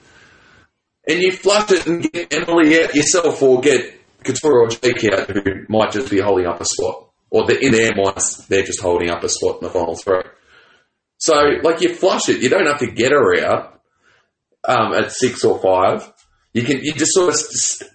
[1.09, 5.31] and you flush it and get Emily out yourself, or get Katurah or Jake out,
[5.31, 8.81] who might just be holding up a spot, or the, in their minds they're just
[8.81, 10.23] holding up a spot in the final three.
[11.19, 12.43] So, like, you flush it.
[12.43, 13.81] You don't have to get her out
[14.65, 16.13] um, at six or five.
[16.57, 17.39] You can you just sort of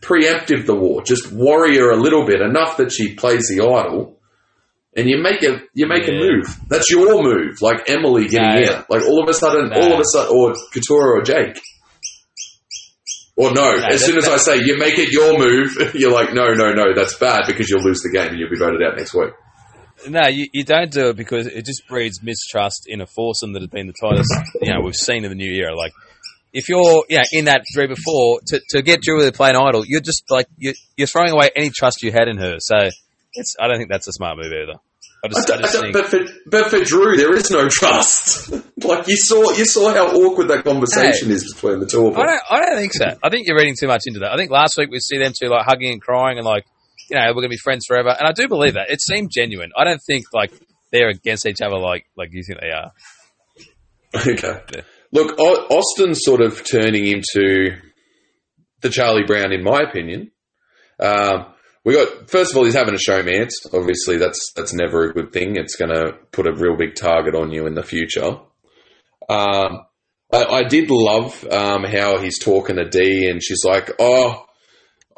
[0.01, 4.19] preemptive the war, just worry her a little bit enough that she plays the idol,
[4.95, 6.45] and you make a you make a move.
[6.69, 8.73] That's your move, like Emily getting No.
[8.75, 8.89] out.
[8.89, 9.77] Like all of a sudden, No.
[9.81, 11.59] all of a sudden, or Katurah or Jake.
[13.35, 16.53] Or no, as soon as I say you make it your move, you're like, no,
[16.53, 19.15] no, no, that's bad because you'll lose the game and you'll be voted out next
[19.15, 19.31] week.
[20.07, 23.61] No, you, you don't do it because it just breeds mistrust in a foursome that
[23.63, 25.75] has been the tightest, you know, we've seen in the new era.
[25.75, 25.93] Like,
[26.53, 29.55] if you're, you know, in that three before, to, to get Julie to play an
[29.55, 32.57] idol, you're just like, you're, you're throwing away any trust you had in her.
[32.59, 32.89] So,
[33.33, 34.79] it's, I don't think that's a smart move either.
[35.23, 38.51] I just, I I think, but for but for Drew, there is no trust.
[38.83, 42.23] like you saw, you saw how awkward that conversation is between the two of them.
[42.23, 43.05] I don't, I don't think so.
[43.21, 44.31] I think you're reading too much into that.
[44.31, 46.65] I think last week we see them two like hugging and crying and like,
[47.07, 48.09] you know, we're going to be friends forever.
[48.09, 48.89] And I do believe that.
[48.89, 49.71] It seemed genuine.
[49.77, 50.51] I don't think like
[50.91, 52.91] they're against each other like, like you think they are.
[54.13, 54.59] Okay.
[54.75, 54.81] Yeah.
[55.11, 57.77] Look, Austin's sort of turning into
[58.81, 60.31] the Charlie Brown, in my opinion.
[60.99, 61.47] Um,
[61.83, 63.51] we got first of all, he's having a showmance.
[63.73, 65.55] Obviously, that's that's never a good thing.
[65.55, 68.39] It's going to put a real big target on you in the future.
[69.27, 69.85] Um,
[70.31, 74.45] I, I did love um, how he's talking to Dee, and she's like, "Oh,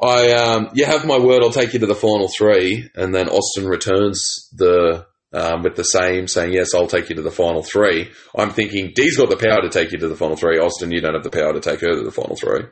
[0.02, 1.44] I um, you have my word.
[1.44, 2.90] I'll take you to the final three.
[2.96, 7.22] And then Austin returns the um, with the same, saying, Yes, I'll take you to
[7.22, 8.12] the final three.
[8.38, 10.60] I'm thinking, Dee's got the power to take you to the final three.
[10.60, 12.66] Austin, you don't have the power to take her to the final three.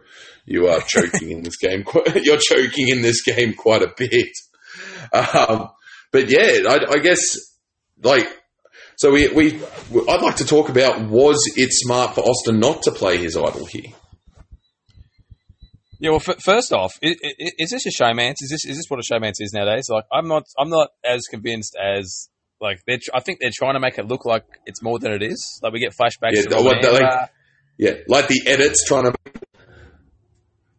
[0.46, 1.84] You are choking in this game.
[1.86, 4.32] Quite, you're choking in this game quite a bit.
[5.14, 5.70] Um,
[6.12, 7.38] but yeah, I, I guess,
[8.04, 8.28] like,
[8.96, 9.62] so we, we,
[10.10, 13.66] I'd like to talk about was it smart for Austin not to play his idol
[13.66, 13.92] here?
[16.00, 17.16] Yeah, well, f- first off, is,
[17.60, 18.36] is, this a showmance?
[18.42, 19.86] Is this is this what a showmance is nowadays?
[19.88, 22.28] Like, I'm not I'm not as convinced as
[22.62, 23.00] like they're.
[23.14, 25.60] I think they're trying to make it look like it's more than it is.
[25.64, 26.34] Like we get flashbacks.
[26.34, 27.30] Yeah, to what the- like-
[27.78, 29.14] Yeah, like the edits trying to.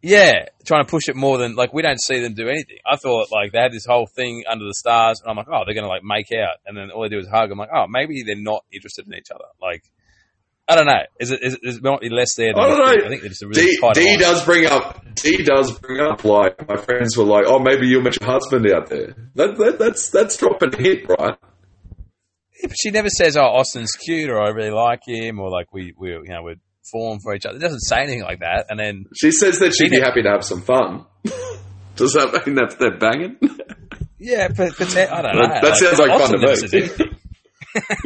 [0.01, 2.77] yeah, trying to push it more than like we don't see them do anything.
[2.85, 5.63] I thought like they had this whole thing under the stars, and I'm like, oh,
[5.65, 7.51] they're gonna like make out, and then all they do is hug.
[7.51, 9.45] I'm like, oh, maybe they're not interested in each other.
[9.61, 9.83] Like,
[10.67, 11.03] I don't know.
[11.19, 11.39] Is it?
[11.43, 11.59] Is it?
[11.63, 12.53] Is it might be less there.
[12.53, 12.99] Than I don't think.
[13.01, 13.05] know.
[13.05, 15.05] I think they're just a really D, D does bring up.
[15.15, 18.69] D does bring up like my friends were like, "Oh, maybe you'll meet your husband
[18.71, 21.37] out there." That, that, that's that's dropping a hit, right?
[22.61, 25.73] Yeah, but she never says, "Oh, Austin's cute," or "I really like him," or like
[25.73, 26.55] we we you know we're
[26.91, 27.57] formed for each other.
[27.57, 28.65] It doesn't say anything like that.
[28.69, 31.05] And then She says that she'd She be ne- happy to have some fun.
[31.95, 33.37] does that mean that they're banging?
[34.19, 35.47] yeah, but, but I don't know.
[35.47, 37.07] that that sounds like fun to me.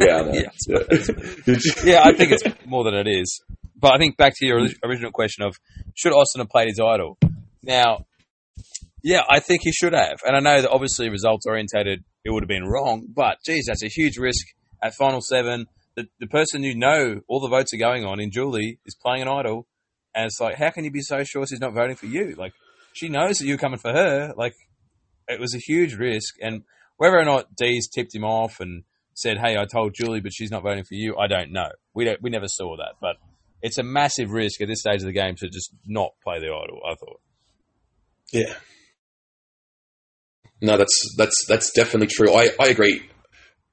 [0.00, 0.32] yeah, I know.
[0.68, 0.82] Yeah,
[1.46, 1.56] Yeah.
[1.84, 3.40] yeah, I think it's more than it is.
[3.76, 5.56] But I think back to your original question of
[5.94, 7.18] should Austin have played his idol?
[7.62, 8.06] Now,
[9.04, 10.18] yeah, I think he should have.
[10.26, 13.06] And I know that obviously results orientated, it would have been wrong.
[13.08, 14.46] But geez, that's a huge risk
[14.82, 15.66] at final seven.
[15.96, 19.22] The, the person you know all the votes are going on in Julie is playing
[19.22, 19.66] an idol,
[20.14, 22.34] and it's like, how can you be so sure she's not voting for you?
[22.36, 22.52] Like,
[22.92, 24.34] she knows that you're coming for her.
[24.36, 24.52] Like,
[25.26, 26.64] it was a huge risk, and
[26.98, 30.50] whether or not Dee's tipped him off and said, "Hey, I told Julie, but she's
[30.50, 31.70] not voting for you," I don't know.
[31.94, 33.16] We don't, we never saw that, but
[33.62, 36.46] it's a massive risk at this stage of the game to just not play the
[36.46, 36.80] idol.
[36.86, 37.20] I thought.
[38.32, 38.54] Yeah.
[40.60, 42.34] No, that's that's that's definitely true.
[42.34, 43.08] I, I agree.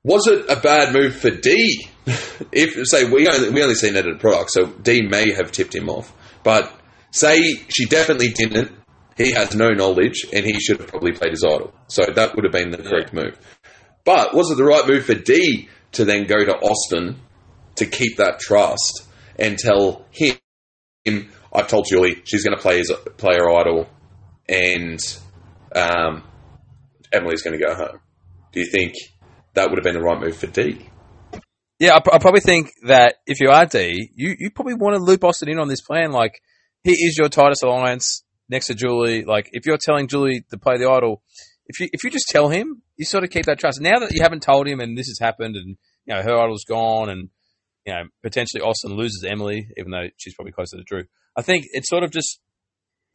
[0.04, 1.89] Was it a bad move for D?
[2.52, 5.89] if say we only we only seen edited product, so D may have tipped him
[5.89, 6.13] off.
[6.43, 6.71] But
[7.12, 8.71] say she definitely didn't.
[9.17, 11.74] He has no knowledge, and he should have probably played his idol.
[11.88, 13.39] So that would have been the correct move.
[14.04, 17.19] But was it the right move for D to then go to Austin
[17.76, 19.08] to keep that trust
[19.39, 20.36] and tell him,
[21.04, 23.89] him I've told Julie she's going to play his play her idol,
[24.48, 25.00] and
[25.74, 26.24] um,
[27.15, 27.99] Emily's going to go home.
[28.51, 28.93] Do you think
[29.54, 30.89] that would have been the right move for D?
[31.80, 35.04] Yeah, I, I probably think that if you are D, you, you probably want to
[35.04, 36.12] loop Austin in on this plan.
[36.12, 36.39] Like,
[36.84, 39.25] he is your tightest alliance next to Julie.
[39.25, 41.21] Like, if you're telling Julie to play the idol,
[41.67, 43.82] if you if you just tell him, you sort of keep that trust.
[43.82, 46.63] Now that you haven't told him and this has happened, and you know her idol's
[46.63, 47.30] gone, and
[47.86, 51.06] you know potentially Austin loses Emily, even though she's probably closer to Drew.
[51.36, 52.39] I think it's sort of just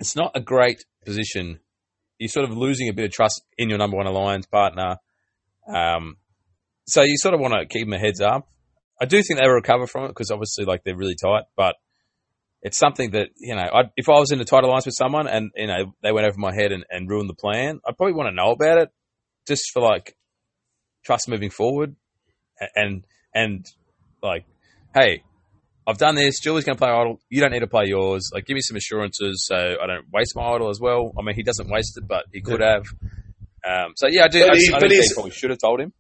[0.01, 1.61] it's not a great position.
[2.21, 4.97] You're sort of losing a bit of trust in your number one alliance partner.
[5.67, 6.19] Um,
[6.87, 8.47] so you sort of want to keep them a heads up.
[9.01, 11.77] I do think they recover from it because obviously, like they're really tight, but
[12.61, 13.67] it's something that you know.
[13.73, 16.27] I'd, if I was in a tight alliance with someone and you know they went
[16.27, 18.91] over my head and, and ruined the plan, I'd probably want to know about it
[19.49, 20.15] just for like
[21.03, 21.97] trust moving forward,
[22.77, 23.65] and and
[24.23, 24.45] like,
[24.95, 25.23] hey,
[25.91, 26.41] I've done this.
[26.41, 27.21] Julie's going to play idol.
[27.29, 28.31] You don't need to play yours.
[28.33, 31.13] Like, give me some assurances so I don't waste my idol as well.
[31.19, 32.85] I mean, he doesn't waste it, but he could have.
[33.69, 34.41] Um, so yeah, I do.
[34.47, 35.93] But I, he- I but think probably should have told him.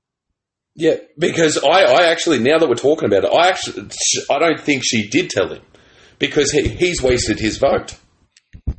[0.76, 3.88] Yeah, because I, I actually now that we're talking about it, I actually
[4.30, 5.62] I don't think she did tell him
[6.18, 7.96] because he, he's wasted his vote.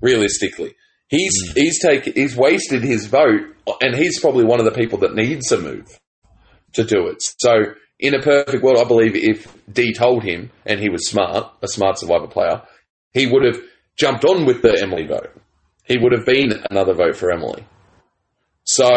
[0.01, 0.73] Realistically,
[1.09, 3.41] he's he's take he's wasted his vote,
[3.81, 5.99] and he's probably one of the people that needs a move
[6.73, 7.17] to do it.
[7.39, 7.51] So,
[8.01, 11.67] in a perfect world, I believe if D told him and he was smart, a
[11.67, 12.61] smart survivor player,
[13.13, 13.61] he would have
[13.97, 15.31] jumped on with the Emily vote.
[15.85, 17.65] He would have been another vote for Emily.
[18.63, 18.87] So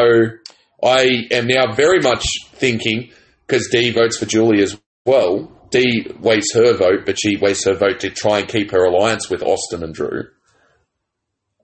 [0.82, 3.10] I am now very much thinking
[3.46, 5.50] because D votes for Julie as well.
[5.70, 9.28] D wastes her vote, but she wastes her vote to try and keep her alliance
[9.28, 10.24] with Austin and Drew.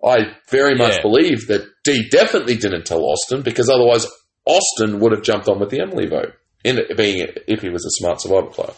[0.05, 1.03] I very much Yeah.
[1.03, 4.07] believe that D definitely didn't tell Austin because otherwise
[4.47, 6.33] Austin would have jumped on with the Emily vote.
[6.65, 8.75] In it being if he was a smart survivor player.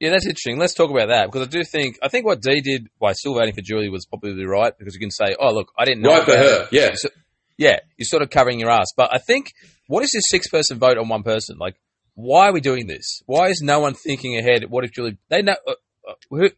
[0.00, 0.58] Yeah, that's interesting.
[0.58, 3.34] Let's talk about that because I do think I think what D did by still
[3.34, 6.10] voting for Julie was probably right because you can say, "Oh, look, I didn't know."
[6.10, 6.90] Right for her, it." yeah.
[6.94, 7.08] So-
[7.56, 8.92] yeah, you're sort of covering your ass.
[8.96, 9.50] But I think
[9.88, 11.58] what is this six person vote on one person?
[11.58, 11.74] Like,
[12.14, 13.22] why are we doing this?
[13.26, 14.64] Why is no one thinking ahead?
[14.70, 15.18] What if Julie?
[15.28, 15.56] They know.
[15.66, 15.72] Uh,
[16.08, 16.48] uh, who,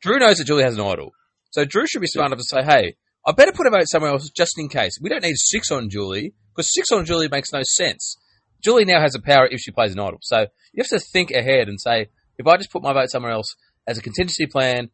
[0.00, 1.12] Drew knows that Julie has an idol,
[1.50, 2.94] so Drew should be smart enough to say, "Hey,
[3.26, 4.92] I better put a vote somewhere else just in case.
[5.00, 8.16] We don't need six on Julie because six on Julie makes no sense.
[8.60, 10.18] Julie now has a power if she plays an idol.
[10.22, 13.32] So you have to think ahead and say, if I just put my vote somewhere
[13.32, 13.54] else
[13.86, 14.90] as a contingency plan,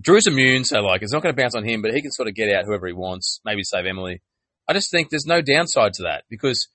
[0.00, 2.28] Drew's immune, so like it's not going to bounce on him, but he can sort
[2.28, 4.22] of get out whoever he wants, maybe save Emily.
[4.68, 6.68] I just think there's no downside to that because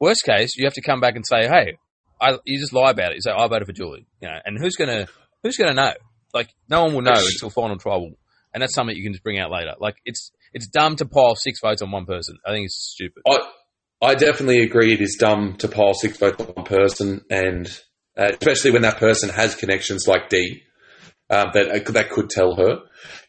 [0.00, 1.76] Worst case, you have to come back and say, "Hey,
[2.20, 3.16] I, you just lie about it.
[3.16, 5.06] You say I voted for Julie." You know, and who's gonna
[5.42, 5.92] who's gonna know?
[6.32, 8.10] Like, no one will know until final trial,
[8.54, 9.74] and that's something you can just bring out later.
[9.78, 12.38] Like, it's it's dumb to pile six votes on one person.
[12.46, 13.22] I think it's stupid.
[13.28, 13.40] I
[14.02, 14.94] I definitely agree.
[14.94, 17.66] It is dumb to pile six votes on one person, and
[18.16, 20.62] uh, especially when that person has connections like D
[21.28, 22.80] um, that that could tell her.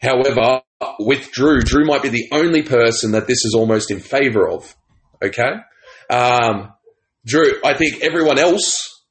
[0.02, 0.62] However,
[1.00, 4.76] with Drew, Drew might be the only person that this is almost in favor of.
[5.24, 5.52] Okay,
[6.10, 6.74] um,
[7.26, 7.54] Drew.
[7.64, 9.04] I think everyone else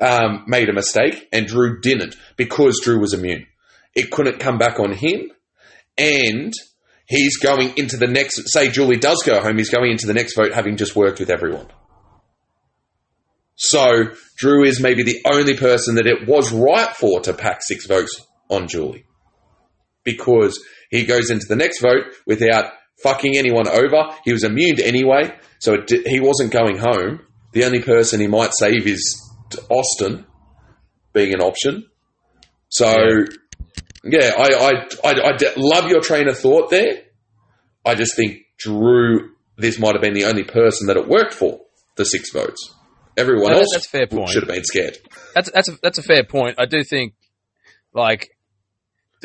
[0.00, 3.46] um, made a mistake, and Drew didn't because Drew was immune.
[3.94, 5.30] It couldn't come back on him,
[5.96, 6.52] and
[7.06, 8.42] he's going into the next.
[8.52, 11.30] Say Julie does go home, he's going into the next vote having just worked with
[11.30, 11.66] everyone.
[13.56, 17.86] So Drew is maybe the only person that it was right for to pack six
[17.86, 19.04] votes on Julie
[20.02, 20.58] because
[20.90, 24.10] he goes into the next vote without fucking anyone over.
[24.24, 27.20] He was immune anyway, so it, he wasn't going home.
[27.52, 29.20] The only person he might save is
[29.70, 30.26] Austin
[31.12, 31.84] being an option.
[32.68, 33.24] So, yeah,
[34.06, 34.28] I,
[35.04, 37.02] I, I, I love your train of thought there.
[37.86, 41.60] I just think Drew, this might have been the only person that it worked for,
[41.96, 42.74] the six votes.
[43.16, 44.28] Everyone No, else that's a fair point.
[44.28, 44.98] should have been scared.
[45.34, 46.56] That's that's a, that's a fair point.
[46.58, 47.14] I do think,
[47.92, 48.28] like,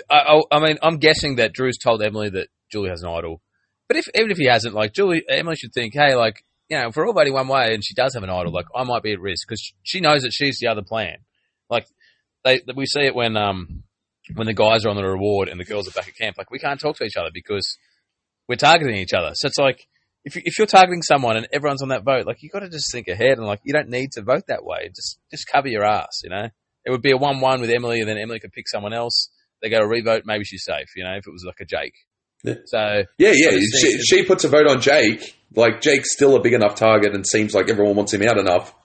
[0.09, 3.41] I, I, I mean, I'm guessing that Drew's told Emily that Julie has an idol,
[3.87, 6.89] but if even if he hasn't, like, Julie, Emily should think, hey, like, you know,
[6.89, 9.01] if we're all voting one way and she does have an idol, like, I might
[9.01, 11.17] be at risk because she knows that she's the other plan.
[11.69, 11.87] Like,
[12.45, 13.83] they we see it when um
[14.35, 16.37] when the guys are on the reward and the girls are back at camp.
[16.37, 17.77] Like, we can't talk to each other because
[18.47, 19.31] we're targeting each other.
[19.35, 19.79] So it's like.
[20.25, 22.69] If, you, if you're targeting someone and everyone's on that vote, like you got to
[22.69, 24.89] just think ahead and like you don't need to vote that way.
[24.93, 26.49] Just just cover your ass, you know.
[26.85, 29.29] It would be a one-one with Emily, and then Emily could pick someone else.
[29.61, 31.13] They go to revote, maybe she's safe, you know.
[31.15, 31.93] If it was like a Jake,
[32.43, 32.55] Yeah.
[32.65, 33.51] so Yeah, yeah.
[33.79, 35.37] She, she puts a vote on Jake.
[35.55, 38.75] Like Jake's still a big enough target, and seems like everyone wants him out enough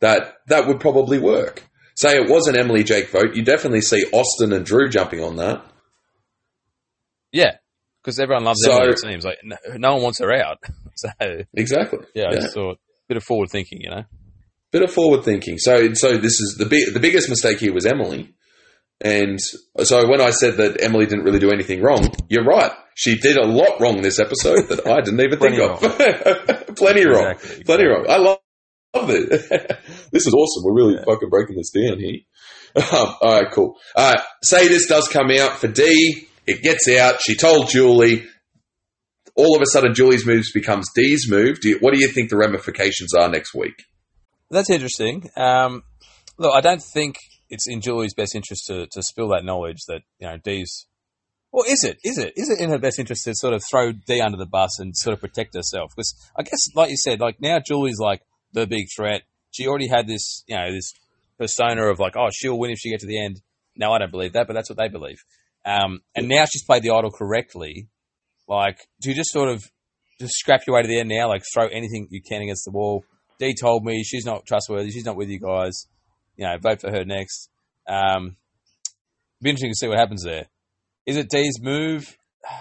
[0.00, 1.62] that that would probably work.
[2.00, 5.36] Say it was an Emily Jake vote, you definitely see Austin and Drew jumping on
[5.36, 5.62] that.
[7.32, 7.56] yeah,
[8.02, 8.92] because everyone loves So- Emily.
[8.92, 10.58] It seems like no, no one wants her out.
[10.96, 11.08] So
[11.54, 12.00] Exactly.
[12.14, 14.04] yeah, I just thought bit of forward thinking, you know.
[14.70, 15.56] Bit of forward thinking.
[15.56, 18.34] So, so this is the big, the biggest mistake here was Emily.
[19.00, 19.38] And
[19.82, 22.70] so when I said that Emily didn't really do anything wrong, you're right.
[22.96, 26.76] She did a lot wrong this episode that I didn't even think Plenty of.
[26.76, 27.30] Plenty wrong.
[27.30, 27.86] Exactly, Plenty exactly.
[27.86, 28.06] wrong.
[28.10, 28.38] I love,
[28.94, 29.28] love it.
[30.12, 30.64] this is awesome.
[30.64, 32.20] We're really fucking breaking this down here.
[32.76, 32.84] Um,
[33.20, 33.76] all right, cool.
[33.96, 36.28] Uh, say this does come out for D.
[36.46, 37.20] It gets out.
[37.20, 38.24] She told Julie.
[39.36, 41.60] All of a sudden, Julie's moves becomes D's move.
[41.60, 43.84] Do you, what do you think the ramifications are next week?
[44.50, 45.30] That's interesting.
[45.36, 45.84] Um,
[46.36, 47.16] look, I don't think
[47.48, 50.86] it's in Julie's best interest to, to spill that knowledge that you know D's.
[51.52, 51.98] Well, is it?
[52.04, 52.32] Is it?
[52.36, 54.96] Is it in her best interest to sort of throw D under the bus and
[54.96, 55.92] sort of protect herself?
[55.94, 59.22] Because I guess, like you said, like now Julie's like the big threat.
[59.50, 60.92] She already had this, you know, this
[61.38, 63.40] persona of like, oh, she'll win if she gets to the end.
[63.76, 65.22] No, I don't believe that, but that's what they believe.
[65.64, 67.88] Um, and now she's played the idol correctly.
[68.48, 69.62] Like, do you just sort of
[70.20, 71.28] just scrap your way to the end now?
[71.28, 73.04] Like, throw anything you can against the wall.
[73.38, 74.90] Dee told me she's not trustworthy.
[74.90, 75.86] She's not with you guys.
[76.36, 77.48] You know, vote for her next.
[77.88, 78.36] Um,
[79.42, 80.46] be interesting to see what happens there.
[81.06, 82.16] Is it Dee's move?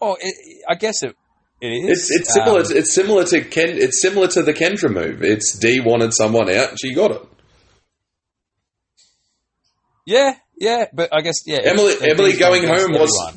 [0.00, 1.14] Well, it, I guess it
[1.62, 2.10] it is.
[2.10, 2.60] It's it's similar.
[2.60, 3.68] Um, to, it's similar to Ken.
[3.78, 5.22] It's similar to the Kendra move.
[5.22, 7.22] It's D wanted someone out, and she got it.
[10.06, 11.60] yeah, yeah, but I guess yeah.
[11.64, 13.36] Emily- Emily going home was-.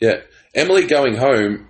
[0.00, 0.20] Yeah,
[0.54, 1.66] Emily going home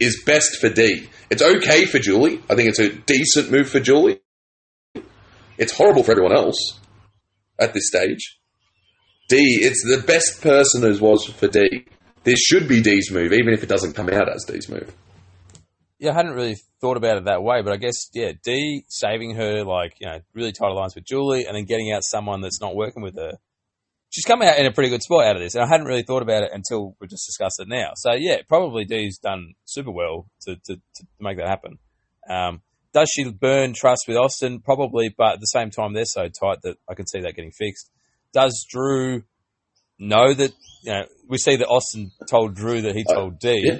[0.00, 1.08] is best for D.
[1.30, 2.40] It's okay for Julie.
[2.48, 4.20] I think it's a decent move for Julie.
[5.58, 6.56] It's horrible for everyone else
[7.58, 8.38] at this stage.
[9.28, 9.36] D.
[9.62, 11.86] It's the best person as was for D.
[12.24, 14.92] This should be D's move, even if it doesn't come out as D's move.
[15.98, 19.36] Yeah, I hadn't really thought about it that way, but I guess yeah, D saving
[19.36, 22.60] her like you know really tight alliance with Julie, and then getting out someone that's
[22.60, 23.32] not working with her.
[24.10, 26.02] She's come out in a pretty good spot out of this, and I hadn't really
[26.02, 27.92] thought about it until we just discussed it now.
[27.96, 31.78] So yeah, probably D's done super well to to, to make that happen.
[32.28, 34.60] Um, does she burn trust with Austin?
[34.60, 37.50] Probably, but at the same time, they're so tight that I can see that getting
[37.50, 37.90] fixed.
[38.32, 39.24] Does Drew
[39.98, 40.52] know that?
[40.82, 43.60] You know, we see that Austin told Drew that he told D.
[43.64, 43.78] yeah.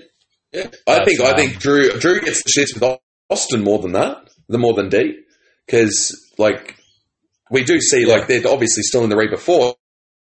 [0.53, 2.99] Yeah, I But, think I um, think Drew Drew gets the shits with
[3.29, 5.19] Austin more than that, the more than D,
[5.67, 6.77] because like
[7.51, 9.75] we do see like they're obviously still in the Reba Four,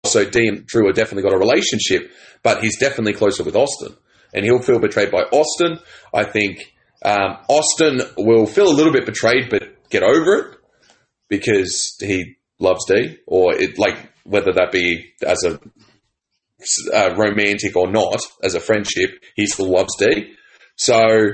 [0.05, 2.11] so D and Drew have definitely got a relationship,
[2.43, 3.95] but he's definitely closer with Austin,
[4.33, 5.79] and he'll feel betrayed by Austin.
[6.13, 6.73] I think
[7.05, 10.57] um, Austin will feel a little bit betrayed, but get over it
[11.29, 15.59] because he loves D, or it like whether that be as a
[16.93, 20.33] uh, romantic or not, as a friendship, he still loves D.
[20.75, 21.29] So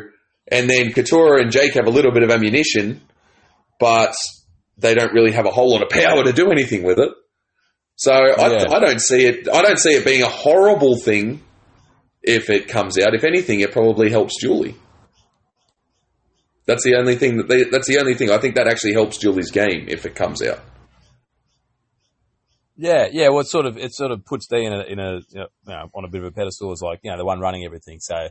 [0.52, 3.02] and then Katurah and Jake have a little bit of ammunition,
[3.80, 4.14] but
[4.78, 7.12] they don't really have a whole lot of power to do anything with it.
[7.96, 8.72] So I, Yeah.
[8.72, 9.48] I don't see it.
[9.48, 11.42] I don't see it being a horrible thing
[12.22, 13.14] if it comes out.
[13.14, 14.76] If anything, it probably helps Julie.
[16.66, 19.18] That's the only thing that they, that's the only thing I think that actually helps
[19.18, 20.60] Julie's game if it comes out.
[22.76, 23.30] Yeah, yeah.
[23.30, 25.48] Well, it sort of it sort of puts Dee in a in a you know,
[25.68, 27.64] you know, on a bit of a pedestal as like you know the one running
[27.66, 28.00] everything.
[28.00, 28.30] So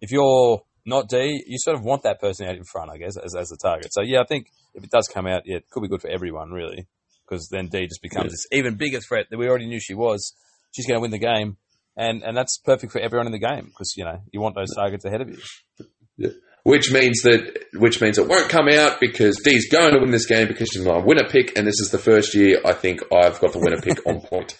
[0.00, 3.16] if you're not D, you sort of want that person out in front, I guess,
[3.16, 3.92] as as the target.
[3.92, 6.10] So yeah, I think if it does come out, yeah, it could be good for
[6.10, 6.86] everyone really,
[7.28, 8.30] because then D just becomes Yeah.
[8.30, 10.34] this even bigger threat that we already knew she was.
[10.74, 11.56] She's going to win the game,
[11.96, 14.74] and and that's perfect for everyone in the game because you know you want those
[14.74, 16.32] targets ahead of you.
[16.66, 20.26] Which means that which means it won't come out because Dee's going to win this
[20.26, 23.38] game because she's my winner pick, and this is the first year I think I've
[23.38, 24.58] got the winner pick on point.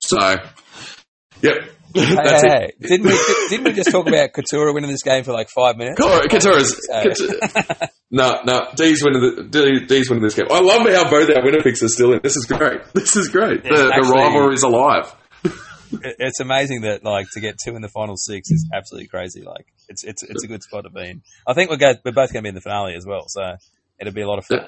[0.00, 0.18] So,
[1.40, 1.54] yep,
[1.94, 2.74] Hey, that's hey, it.
[2.80, 2.88] hey.
[2.88, 3.18] Didn't we
[3.50, 6.00] didn't we just talk about Katurah winning this game for like five minutes?
[6.00, 8.66] Katurah- Katurah's So- no, no.
[8.74, 10.46] Dee's winning the D- Dee's winning this game.
[10.50, 12.20] I love how both our winner picks are still in.
[12.22, 12.80] This is great.
[12.94, 13.60] This is great.
[13.64, 15.14] Yeah, the, the rivalry is alive.
[15.92, 19.42] It- it's amazing that like to get two in the final six is absolutely crazy.
[19.42, 21.22] Like it's it's it's a good spot to be in.
[21.46, 23.56] I think we're go, we're both going to be in the finale as well, so
[24.00, 24.66] it'll be a lot of fun.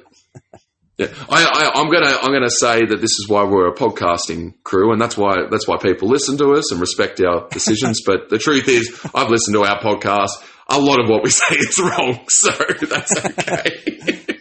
[0.98, 4.54] Yeah, I, I, I'm gonna I'm gonna say that this is why we're a podcasting
[4.64, 8.00] crew, and that's why that's why people listen to us and respect our decisions.
[8.06, 10.30] but the truth is, I've listened to our podcast.
[10.68, 12.50] A lot of what we say is wrong, so
[12.88, 13.70] that's okay.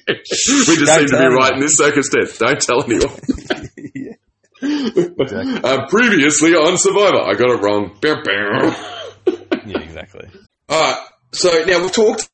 [0.08, 2.38] we just Don't seem to be right in this circumstance.
[2.38, 3.12] Don't tell anyone.
[3.94, 4.14] yeah.
[5.64, 7.98] Uh, previously on Survivor, I got it wrong.
[9.66, 10.28] Yeah, exactly.
[10.70, 11.08] All right.
[11.34, 12.30] So now we've talked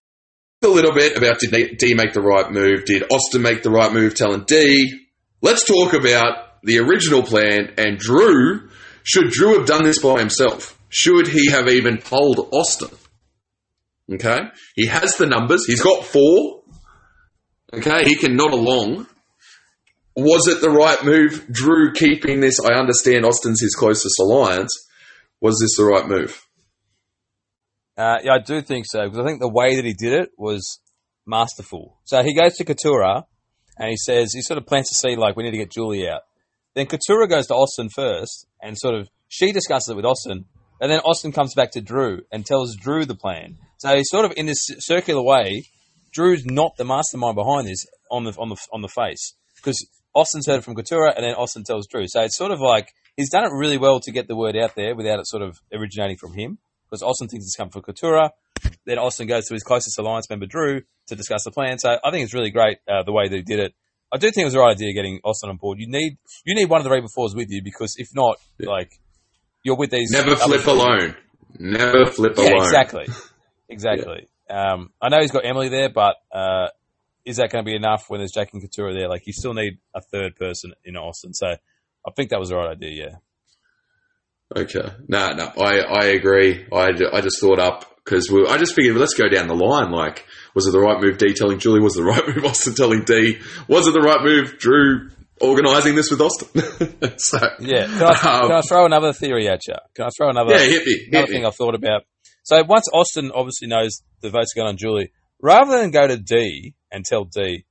[0.64, 2.84] a little bit about did D- D make the right move?
[2.84, 5.00] Did Austin make the right move telling D?
[5.42, 8.70] Let's talk about the original plan and Drew.
[9.04, 10.78] Should Drew have done this by himself?
[10.90, 12.90] Should he have even told Austin?
[14.12, 14.40] Okay.
[14.76, 15.66] He has the numbers.
[15.66, 16.64] He's got four.
[17.74, 18.04] Okay.
[18.04, 19.08] He can nod along.
[20.16, 21.48] Was it the right move?
[21.52, 22.60] Drew keeping this.
[22.60, 24.72] I understand Austin's his closest alliance.
[25.40, 26.46] Was this the right move?
[27.98, 30.30] Uh, yeah, I do think so because I think the way that he did it
[30.38, 30.80] was
[31.26, 32.00] masterful.
[32.06, 33.24] So he goes to Katurah
[33.78, 36.10] and he says he sort of plants a seed like we need to get Julie
[36.10, 36.22] out.
[36.74, 40.46] Then Katurah goes to Austin first and sort of she discusses it with Austin,
[40.82, 43.58] and then Austin comes back to Drew and tells Drew the plan.
[43.78, 45.64] So he's sort of in this circular way.
[46.12, 50.48] Drew's not the mastermind behind this on the on the on the face because Austin's
[50.48, 52.08] heard it from Katurah and then Austin tells Drew.
[52.08, 54.76] So it's sort of like he's done it really well to get the word out
[54.76, 56.58] there without it sort of originating from him
[56.90, 58.32] because Austin thinks it's come from Katurah.
[58.86, 61.78] Then Austin goes to his closest alliance member, Drew, to discuss the plan.
[61.80, 63.74] So I think it's really great uh, the way they did it.
[64.14, 65.80] I do think it was the right idea getting Austin on board.
[65.80, 68.92] You need you need one of the Reba Fours with you because if not, like
[69.64, 71.16] you're with these Never flip three- alone.
[71.58, 72.66] Never flip Yeah, alone.
[72.66, 73.06] exactly,
[73.70, 74.28] exactly.
[74.50, 76.68] Um, I know he's got Emily there, but uh,
[77.26, 79.10] is that going to be enough when there's Jack and Katurah there?
[79.10, 81.34] Like you still need a third person in Austin.
[81.34, 83.06] So I think that was the right idea.
[83.06, 83.16] Yeah.
[84.62, 84.90] Okay.
[85.08, 86.66] No, no, I, I agree.
[86.74, 89.92] I, I just thought up because we, I just figured let's go down the line.
[89.92, 91.18] Like, was it the right move?
[91.18, 92.46] D telling Julie was it the right move.
[92.46, 94.58] Austin telling D was it the right move?
[94.58, 95.10] Drew
[95.40, 96.50] organising this with Austin.
[97.18, 97.86] so Yeah.
[97.86, 99.76] Can I, um, can I throw another theory at you?
[99.96, 100.52] Can I throw another?
[100.54, 101.48] yeah, hit me, another hit thing me.
[101.48, 102.04] I've thought about.
[102.44, 105.12] So once Austin obviously knows the vote's going on Julie,
[105.42, 107.66] rather than go to D and tell D,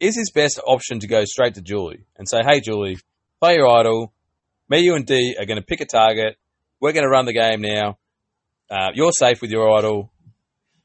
[0.00, 2.98] is his best option to go straight to Julie and say, "Hey, Julie,
[3.40, 4.12] play your idol.
[4.68, 6.36] Me, you, and D are going to pick a target.
[6.80, 7.98] We're going to run the game now.
[8.70, 10.10] Uh, you're safe with your idol.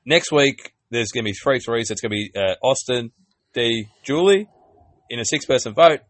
[0.06, 1.90] Next week, there's going to be three threes.
[1.90, 3.12] It's going to be uh, Austin,
[3.54, 4.48] D, Julie
[5.10, 6.02] in a six-person vote.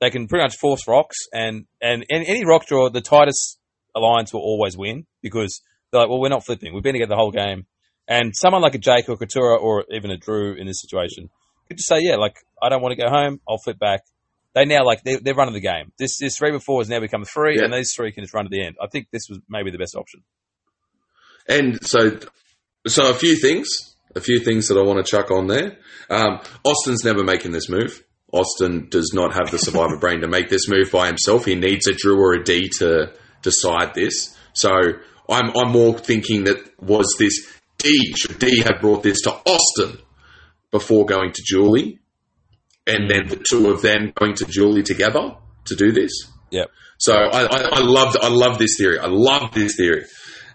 [0.00, 3.58] They can pretty much force rocks, and and, and any rock draw, the tightest
[3.94, 6.74] alliance will always win because they're like, well, we're not flipping.
[6.74, 7.66] We've been together the whole game.
[8.08, 11.28] And someone like a Jake or Katurah or even a Drew in this situation
[11.68, 13.40] could just say, yeah, like, I don't want to go home.
[13.48, 14.02] I'll flip back.
[14.54, 15.92] They now, like, they're, they're running the game.
[15.98, 17.64] This, this three before has now become three, Yeah.
[17.64, 18.76] and these three can just run to the end.
[18.80, 20.22] I think this was maybe the best option.
[21.48, 22.18] And so,
[22.86, 23.68] so a few things,
[24.14, 25.76] a few things that I want to chuck on there.
[26.08, 28.02] Um, Austin's never making this move.
[28.32, 31.44] Austin does not have the survivor brain to make this move by himself.
[31.44, 34.36] He needs a Drew or a D to decide this.
[34.52, 34.70] So
[35.28, 38.14] I'm, I'm more thinking that was this D?
[38.16, 39.98] Should D have brought this to Austin
[40.70, 42.00] before going to Julie,
[42.86, 46.12] and then the two of them going to Julie together to do this?
[46.50, 46.70] Yep.
[46.98, 48.98] So I, I, I loved I love this theory.
[48.98, 50.04] I love this theory.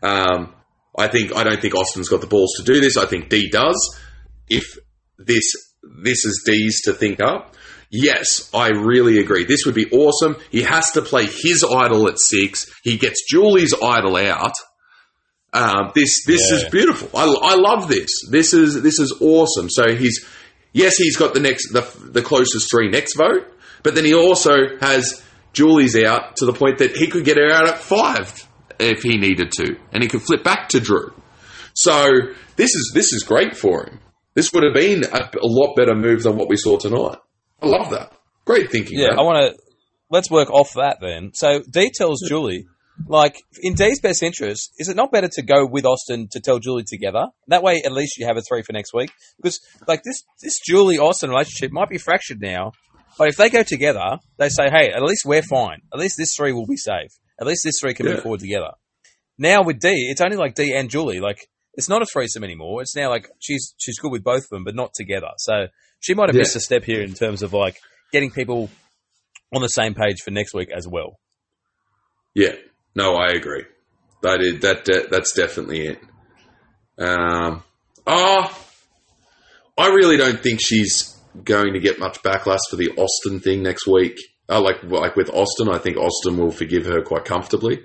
[0.01, 0.53] Um,
[0.97, 2.97] I think I don't think Austin's got the balls to do this.
[2.97, 3.99] I think D does.
[4.49, 4.77] If
[5.17, 5.53] this
[6.03, 7.55] this is D's to think up,
[7.89, 9.45] yes, I really agree.
[9.45, 10.37] This would be awesome.
[10.49, 12.65] He has to play his idol at six.
[12.83, 14.53] He gets Julie's idol out.
[15.53, 16.57] Um, this this Yeah.
[16.57, 17.09] is beautiful.
[17.13, 18.09] I, I love this.
[18.29, 19.69] This is this is awesome.
[19.69, 20.25] So he's
[20.73, 21.81] yes, he's got the next the
[22.11, 23.47] the closest three next vote,
[23.83, 25.21] but then he also has
[25.53, 28.47] Julie's out to the point that he could get her out at five
[28.79, 31.13] if he needed to, and he could flip back to Drew.
[31.73, 32.09] So
[32.55, 33.99] this is this is great for him.
[34.33, 37.17] This would have been a, a lot better move than what we saw tonight.
[37.61, 38.13] I love that.
[38.45, 38.97] Great thinking.
[38.99, 39.19] Yeah, man.
[39.19, 39.61] I want to.
[40.09, 41.31] Let's work off that then.
[41.33, 42.65] So Dee tells Julie,
[43.07, 46.59] like, in Dee's best interest, is it not better to go with Austin to tell
[46.59, 47.27] Julie together?
[47.47, 49.11] That way, at least you have a three for next week.
[49.37, 52.71] Because, like, this this Julie Austin relationship might be fractured now,
[53.17, 55.79] but if they go together, they say, hey, at least we're fine.
[55.93, 57.11] At least this three will be safe.
[57.39, 58.13] At least this three can Yeah.
[58.13, 58.71] move forward together.
[59.37, 61.19] Now with Dee, it's only like Dee and Julie.
[61.19, 61.39] Like,
[61.73, 62.81] it's not a threesome anymore.
[62.81, 65.29] It's now like she's she's good with both of them, but not together.
[65.37, 65.67] So
[65.99, 66.41] she might have Yeah.
[66.41, 67.77] missed a step here in terms of like
[68.11, 68.69] getting people
[69.55, 71.17] on the same page for next week as well.
[72.33, 72.53] Yeah,
[72.95, 73.63] no, I agree.
[74.23, 75.99] That is that, that that's definitely it.
[76.97, 77.63] Um,
[78.05, 78.57] ah,
[79.77, 83.87] I really don't think she's going to get much backlash for the Austin thing next
[83.87, 84.17] week.
[84.49, 87.83] Uh, like like with Austin, I think Austin will forgive her quite comfortably.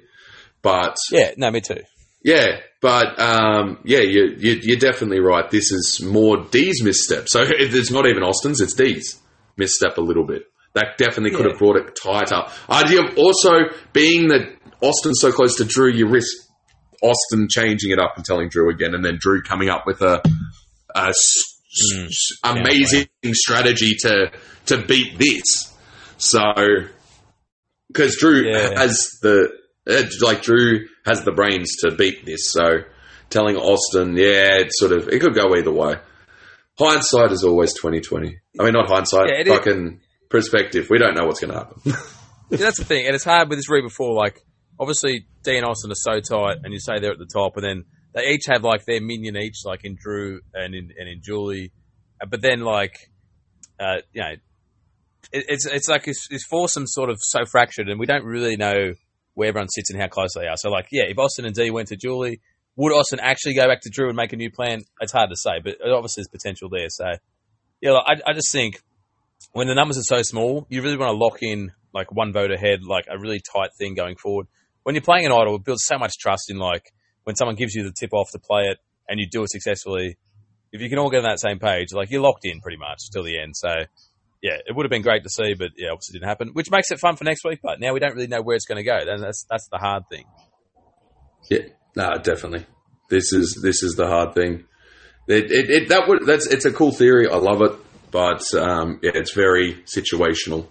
[0.62, 1.80] But Yeah, no, me too.
[2.24, 5.48] yeah, but um, yeah, you, you, you're definitely right.
[5.48, 7.28] This is more D's misstep.
[7.28, 9.20] So it's not even Austin's; it's D's
[9.56, 10.42] misstep a little bit.
[10.74, 11.52] That definitely could Yeah.
[11.52, 12.42] have brought it tighter.
[12.68, 13.50] Idea of also
[13.94, 16.28] being that Austin's so close to Drew, you risk
[17.02, 20.22] Austin changing it up and telling Drew again, and then Drew coming up with a,
[21.94, 22.08] Mm,
[22.42, 24.30] amazing strategy to
[24.66, 25.74] to beat this.
[26.16, 26.40] So
[27.88, 28.78] because Drew Yeah.
[28.78, 29.50] has the
[29.84, 32.50] it's like Drew has the brains to beat this.
[32.50, 32.78] So
[33.28, 35.96] telling Austin, yeah, it sort of it could go either way.
[36.78, 38.38] Hindsight is always twenty twenty.
[38.58, 40.00] I mean, not hindsight, Yeah, it is- fucking
[40.30, 40.86] perspective.
[40.88, 41.82] We don't know what's going to happen.
[42.48, 44.14] Yeah, that's the thing, and it's hard with this Reba Four.
[44.14, 44.40] Like,
[44.78, 47.84] obviously, Dean Austin are so tight, and you say they're at the top, and then
[48.14, 51.72] they each have like their minion each, like in Drew and in and in Julie.
[52.20, 53.10] Uh, But then, like,
[53.78, 54.34] uh, you know,
[55.32, 58.56] it, it's it's like it's, it's foursome sort of so fractured, and we don't really
[58.56, 58.94] know
[59.34, 60.56] where everyone sits and how close they are.
[60.56, 62.40] So, like, yeah, if Austin and Dee went to Julie,
[62.76, 64.80] would Austin actually go back to Drew and make a new plan?
[65.00, 66.88] It's hard to say, but obviously there's potential there.
[66.88, 67.04] So,
[67.82, 68.80] yeah, like, I, I just think
[69.52, 72.50] when the numbers are so small, you really want to lock in like one vote
[72.50, 74.46] ahead, like a really tight thing going forward.
[74.86, 76.92] When you're playing an idol, it builds so much trust in like
[77.24, 78.78] when someone gives you the tip off to play it
[79.08, 80.16] and you do it successfully.
[80.70, 83.10] If you can all get on that same page, like you're locked in pretty much
[83.12, 83.56] till the end.
[83.56, 83.68] So
[84.40, 86.92] yeah, it would have been great to see, but yeah, obviously didn't happen, which makes
[86.92, 87.58] it fun for next week.
[87.64, 89.00] But now we don't really know where it's going to go.
[89.04, 90.24] That's that's the hard thing.
[91.50, 91.62] Yeah,
[91.96, 92.64] no, definitely.
[93.10, 94.66] This is this is the hard thing.
[95.26, 97.28] It, it, it that would that's it's a cool theory.
[97.28, 97.72] I love it,
[98.12, 100.68] but um, yeah, it's very situational,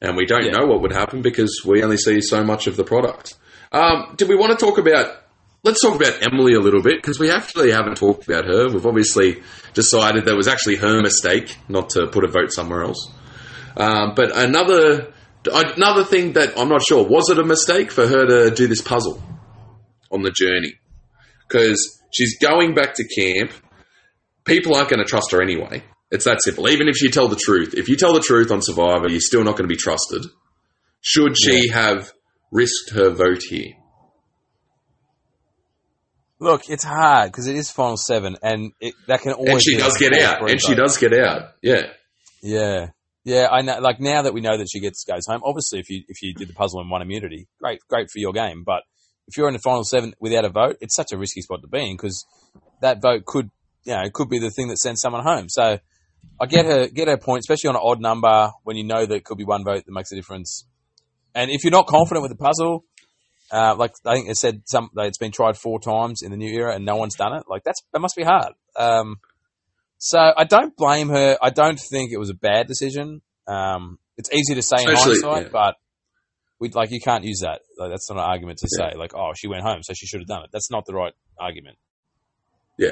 [0.00, 0.52] and we don't Yeah.
[0.52, 3.34] know what would happen because we only see so much of the product.
[3.72, 5.22] Um, do we want to talk about?
[5.64, 8.68] Let's talk about Emily a little bit because we actually haven't talked about her.
[8.68, 9.42] We've obviously
[9.74, 13.10] decided that was actually her mistake not to put a vote somewhere else.
[13.76, 15.12] Um, but another
[15.52, 18.80] another thing that I'm not sure was it a mistake for her to do this
[18.82, 19.22] puzzle
[20.12, 20.74] on the journey
[21.48, 23.50] because she's going back to camp.
[24.44, 25.82] People aren't going to trust her anyway.
[26.10, 26.68] It's that simple.
[26.68, 29.42] Even if you tell the truth, if you tell the truth on Survivor, you're still
[29.42, 30.24] not going to be trusted.
[31.00, 32.12] Should she have
[32.52, 33.72] risked her vote here?
[36.38, 39.52] Look, it's hard because it is final seven, and it, that can always.
[39.52, 40.48] And she does get out.
[40.48, 40.82] And she vote.
[40.82, 41.54] does get out.
[41.62, 41.86] Yeah.
[42.42, 42.88] Yeah,
[43.24, 43.48] yeah.
[43.50, 43.78] I know.
[43.80, 45.40] Like now that we know that she gets goes home.
[45.44, 48.32] Obviously, if you if you did the puzzle and won immunity, great, great for your
[48.32, 48.64] game.
[48.64, 48.82] But
[49.26, 51.68] if you're in the final seven without a vote, it's such a risky spot to
[51.68, 52.26] be in because
[52.82, 53.50] that vote could,
[53.84, 55.48] you know, could be the thing that sends someone home.
[55.48, 55.78] So
[56.40, 59.14] I get her get her point, especially on an odd number when you know that
[59.14, 60.66] it could be one vote that makes a difference.
[61.34, 62.84] And if you're not confident with the puzzle,
[63.50, 66.36] uh, like I think it said, some that it's been tried four times in the
[66.36, 67.44] new era and no one's done it.
[67.48, 68.52] Like that's that must be hard.
[68.78, 69.16] Um,
[69.98, 71.38] so I don't blame her.
[71.40, 73.22] I don't think it was a bad decision.
[73.46, 75.48] Um, it's easy to say in hindsight, yeah.
[75.52, 75.76] but
[76.58, 77.60] we like you can't use that.
[77.78, 78.90] Like, that's not an argument to Yeah.
[78.90, 80.50] say like, oh, she went home, so she should have done it.
[80.52, 81.76] That's not the right argument.
[82.78, 82.90] Yeah.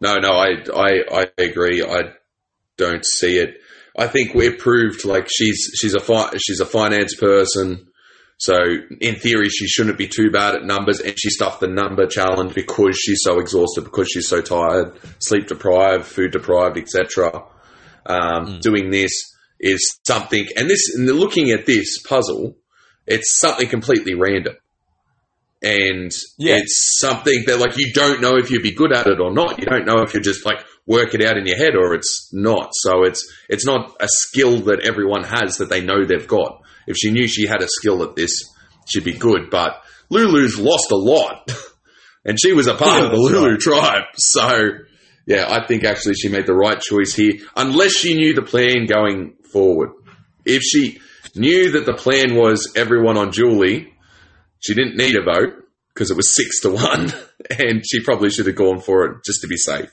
[0.00, 1.82] No, no, I, I, I agree.
[1.82, 2.12] I
[2.76, 3.58] don't see it.
[3.96, 7.86] I think we're proved like she's she's a fi- she's a finance person,
[8.38, 8.54] so
[9.00, 12.54] in theory she shouldn't be too bad at numbers, and she stuffed the number challenge
[12.54, 17.44] because she's so exhausted, because she's so tired, sleep deprived, food deprived, etc.
[18.06, 19.12] Um, Doing this
[19.60, 22.56] is something, and this and looking at this puzzle,
[23.06, 24.56] it's something completely random
[25.64, 26.58] and Yeah.
[26.58, 29.58] it's something that like you don't know if you'd be good at it or not.
[29.58, 32.28] You don't know if you just like work it out in your head or it's
[32.32, 32.70] not.
[32.74, 36.60] So it's it's not a skill that everyone has that they know they've got.
[36.86, 38.32] If she knew she had a skill at this,
[38.86, 39.48] she'd be good.
[39.50, 41.50] But Lulu's lost a lot.
[42.26, 43.58] and she was a part Yeah, of the Lulu right.
[43.60, 44.02] tribe.
[44.16, 44.68] So,
[45.26, 48.84] yeah, I think actually she made the right choice here, unless she knew the plan
[48.86, 49.90] going forward.
[50.44, 51.00] If she
[51.34, 53.93] knew that the plan was everyone on Julie,
[54.64, 55.54] she didn't need a vote
[55.92, 57.12] because it was six to one,
[57.58, 59.90] and she probably should have gone for it just to be safe,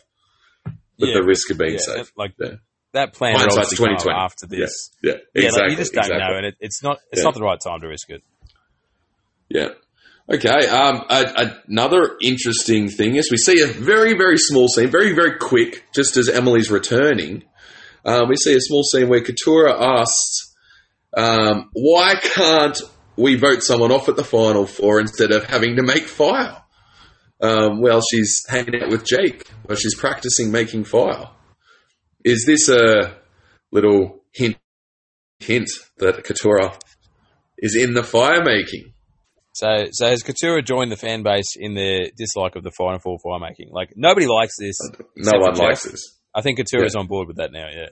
[0.66, 0.76] with
[1.10, 2.12] Yeah, the risk of being yeah, safe.
[2.18, 2.54] Like Yeah.
[2.94, 4.18] that plan Hindsight's up 2020.
[4.18, 4.90] after this.
[5.04, 5.62] Yeah, Yeah, exactly.
[5.62, 6.28] like, you just don't exactly.
[6.32, 8.24] know, and it, it's not it's not the right time to risk it.
[9.50, 9.70] Yeah.
[10.32, 10.68] Okay.
[10.68, 15.38] Um, a, another interesting thing is we see a very, very small scene, very, very
[15.38, 17.44] quick, just as Emily's returning.
[18.06, 20.56] Um, we see a small scene where Katurah asks,
[21.18, 22.80] um, "Why can't
[23.18, 26.62] we vote someone off at the final four instead of having to make fire?"
[27.42, 31.30] Um, well, she's hanging out with Jake while she's practicing making fire.
[32.24, 33.18] Is this a
[33.72, 34.58] little hint,
[35.40, 36.80] hint that Katurah
[37.58, 38.94] is in the fire making?
[39.54, 43.18] So, so has Katurah joined the fan base in their dislike of the Final Four
[43.20, 43.70] fire making?
[43.72, 44.76] Like nobody likes this.
[45.18, 46.20] No one likes this.
[46.34, 47.68] I think Katurah's on board with that now.
[47.70, 47.90] Yeah.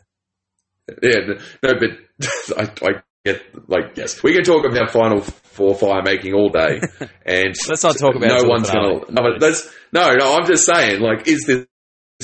[1.04, 1.92] Yeah, no, but
[2.58, 6.80] I, I get like yes, we can talk about Final Four fire making all day,
[7.26, 9.00] and Let's not talk about no one's gonna.
[9.10, 10.38] No, that's no, no.
[10.38, 11.66] I'm just saying, like, is this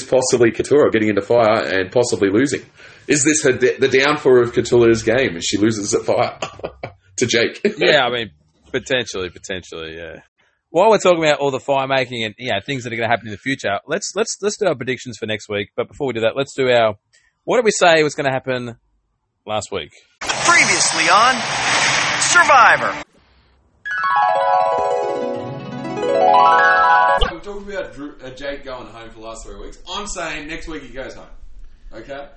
[0.07, 2.61] possibly Katurah getting into fire and possibly losing?
[3.07, 5.35] Is this her d- the downfall of Katurah's game?
[5.35, 6.39] As she loses at fire
[7.17, 7.61] to Jake?
[7.77, 8.31] yeah, I mean,
[8.71, 10.21] potentially, potentially, yeah.
[10.69, 13.11] While we're talking about all the fire making and yeah things that are going to
[13.11, 15.69] happen in the future, let's let's let's do our predictions for next week.
[15.75, 16.95] But before we do that, let's do our
[17.43, 18.75] what did we say was going to happen
[19.45, 19.91] last week?
[20.45, 21.35] Previously on
[22.21, 23.03] Survivor.
[27.31, 29.77] We've talked about Drew, uh, Jake going home for the last three weeks.
[29.89, 31.27] I'm saying next week he goes home.
[31.93, 32.27] Okay?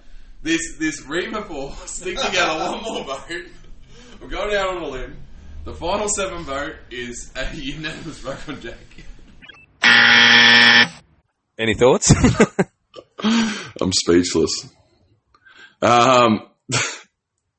[0.43, 3.47] This this Reba Four stick together one more vote.
[4.20, 5.16] We're going out on a limb.
[5.64, 9.05] The final seven vote is a unanimous vote on Jake.
[11.59, 12.14] Any thoughts?
[13.80, 14.68] I'm speechless.
[15.82, 16.43] Um,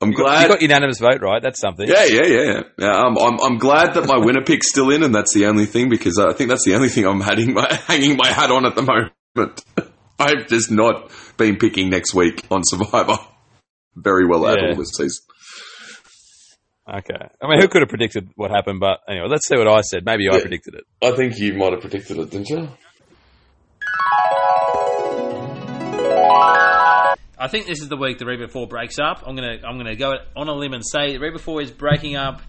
[0.01, 1.41] I'm glad you got unanimous vote, right?
[1.43, 1.87] That's something.
[1.87, 2.61] yeah, yeah, yeah.
[2.77, 5.65] yeah um, I'm, I'm glad that my winner pick's still in, and that's the only
[5.65, 8.65] thing because I think that's the only thing I'm hanging my hanging my hat on
[8.65, 9.61] at the moment.
[10.19, 13.17] I've just not been picking next week on Survivor
[13.95, 14.69] very well at Yeah.
[14.69, 15.23] all this season.
[16.91, 17.27] Okay.
[17.41, 18.79] I mean, who could have predicted what happened?
[18.79, 20.05] But anyway, let's see what I said.
[20.05, 20.41] Maybe I Yeah.
[20.41, 20.83] predicted it.
[21.01, 22.67] I think you might have predicted it, didn't you?
[27.41, 29.23] I think this is the week the Reba Four breaks up.
[29.25, 32.17] I'm gonna I'm gonna go on a limb and say the Reba Four is breaking
[32.17, 32.41] up.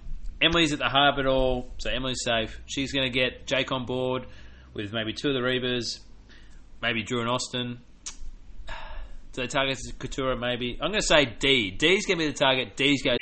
[0.42, 2.60] Emily's at the heart of it all, so Emily's safe.
[2.66, 4.26] She's gonna get Jake on board
[4.74, 6.00] with maybe two of the Rebas,
[6.82, 7.78] maybe Drew and Austin.
[9.32, 10.76] So the target is Katurah, maybe.
[10.82, 11.70] I'm gonna say D.
[11.70, 12.76] D's gonna be the target.
[12.76, 13.16] D's go.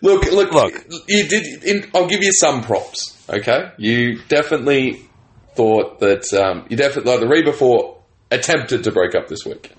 [0.00, 0.86] Look, look, Look.
[1.08, 1.64] You did.
[1.64, 3.28] In, I'll give you some props.
[3.28, 5.08] Okay, you definitely
[5.56, 6.32] thought that.
[6.32, 9.72] Um, you definitely like the Reba Four attempted to break up this week.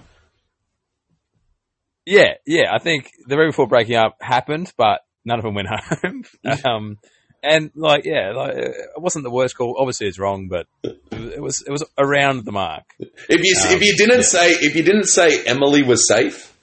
[2.05, 2.71] Yeah, yeah.
[2.73, 5.67] I think the Reba Four breaking up happened, but none of them went
[6.03, 6.23] home.
[6.65, 6.97] um,
[7.41, 9.75] and like, yeah, like, it wasn't the worst call.
[9.79, 12.83] Obviously, it's wrong, but it was it was around the mark.
[12.99, 14.21] If you Um, if you didn't yeah.
[14.23, 16.55] say if you didn't say Emily was safe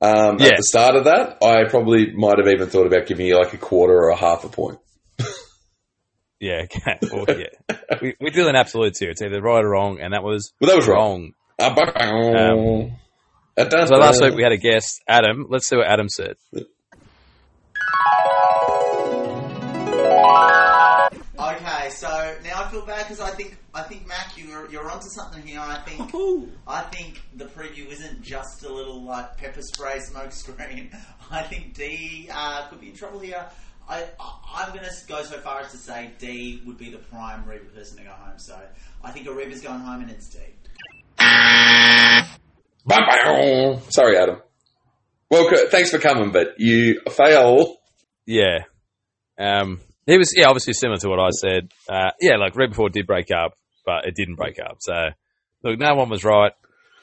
[0.00, 0.48] um, Yeah.
[0.48, 3.52] at the start of that, I probably might have even thought about giving you like
[3.54, 4.78] a quarter or a half a point.
[6.44, 6.98] Yeah, okay.
[7.10, 7.98] Well, yeah.
[8.02, 9.08] we, we deal in absolutes here.
[9.08, 11.32] It's either right or wrong, and that was Well, that was wrong.
[11.58, 12.92] wrong.
[13.58, 15.46] Um, So last week we had a guest, Adam.
[15.48, 16.34] Let's see what Adam said.
[21.36, 25.08] Okay, so now I feel bad because I think I think Mac, you're you're onto
[25.08, 25.60] something here.
[25.60, 26.12] I think
[26.66, 30.90] I think the preview isn't just a little like pepper spray smoke screen.
[31.30, 33.46] I think D uh, could be in trouble here.
[33.88, 36.98] I, I I'm going to go so far as to say D would be the
[36.98, 38.38] prime Reba person to go home.
[38.38, 38.58] So
[39.02, 40.38] I think a Reba's going home and it's D.
[43.90, 44.40] Sorry, Adam.
[45.30, 47.76] Well, thanks for coming, but you fail.
[48.26, 48.60] Yeah.
[49.38, 51.70] Um, he was, yeah, obviously similar to what I said.
[51.88, 53.54] Uh, yeah, like right before it did break up,
[53.84, 54.76] but it didn't break up.
[54.80, 54.92] So,
[55.62, 56.52] look, no one was right,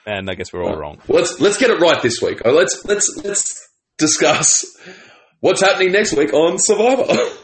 [0.06, 1.00] and I guess we're all wrong.
[1.08, 2.42] Let's let's get it right this week.
[2.46, 3.68] Oh, let's let's let's
[3.98, 4.66] discuss
[5.42, 7.06] what's happening next week on Survivor.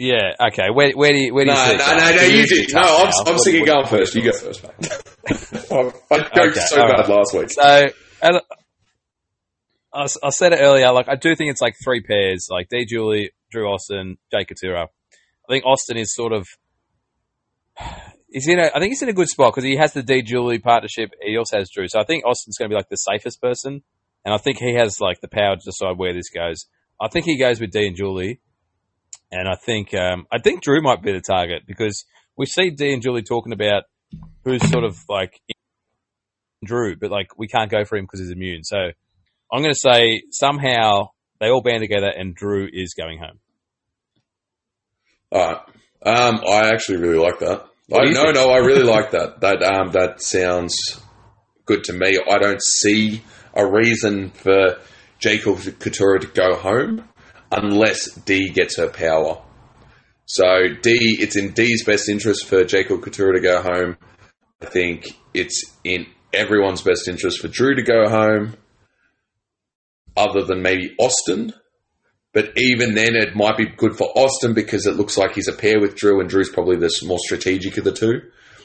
[0.00, 0.70] Yeah, okay.
[0.72, 2.54] Where, where do you, where do no, you no, no, no, you do.
[2.66, 3.10] bit No, I'm, now.
[3.26, 4.14] I'm What- thinking going first.
[4.14, 4.72] You go first, mate.
[5.72, 7.08] I I joked Okay, so bad right.
[7.08, 7.50] last week.
[7.50, 7.86] So,
[9.92, 10.92] I said it earlier.
[10.92, 12.84] Like, I do think it's like three pairs, like D.
[12.86, 14.84] Julie, Drew Austin, Jake Katurah.
[14.84, 16.46] I think Austin is sort of.
[18.30, 20.22] He's in a, I think he's in a good spot because he has the D.
[20.22, 21.10] Julie partnership.
[21.22, 23.82] He also has Drew, so I think Austin's going to be like the safest person,
[24.24, 26.66] and I think he has like the power to decide where this goes.
[27.00, 28.40] I think he goes with D and Julie,
[29.30, 32.04] and I think um, I think Drew might be the target because
[32.36, 33.84] we see Dee and Julie talking about
[34.44, 35.40] who's sort of like
[36.64, 38.64] Drew, but like we can't go for him because he's immune.
[38.64, 38.78] So
[39.52, 41.10] I'm going to say somehow
[41.40, 43.38] they all band together and Drew is going home.
[45.30, 45.60] All right.
[46.00, 47.66] Um, I actually really like that.
[47.92, 48.34] I, no, think?
[48.34, 49.40] no, I really like that.
[49.40, 50.76] That um, that sounds
[51.64, 52.18] good to me.
[52.30, 53.22] I don't see
[53.58, 54.78] a reason for
[55.18, 57.06] Jacob Katurah to go home
[57.50, 59.42] unless D gets her power.
[60.26, 63.96] So D, it's in D's best interest for Jacob Katurah to go home.
[64.62, 68.56] I think it's in everyone's best interest for Drew to go home,
[70.16, 71.52] other than maybe Austin.
[72.34, 75.52] But even then, it might be good for Austin because it looks like he's a
[75.52, 78.20] pair with Drew, and Drew's probably the more strategic of the two.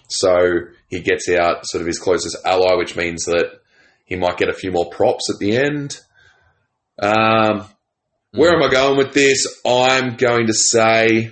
[0.10, 0.36] So
[0.90, 3.62] he gets out sort of his closest ally, which means that
[4.06, 6.00] he might get a few more props at the end.
[7.02, 7.66] Um,
[8.32, 9.46] where am I going with this?
[9.66, 11.32] I'm going to say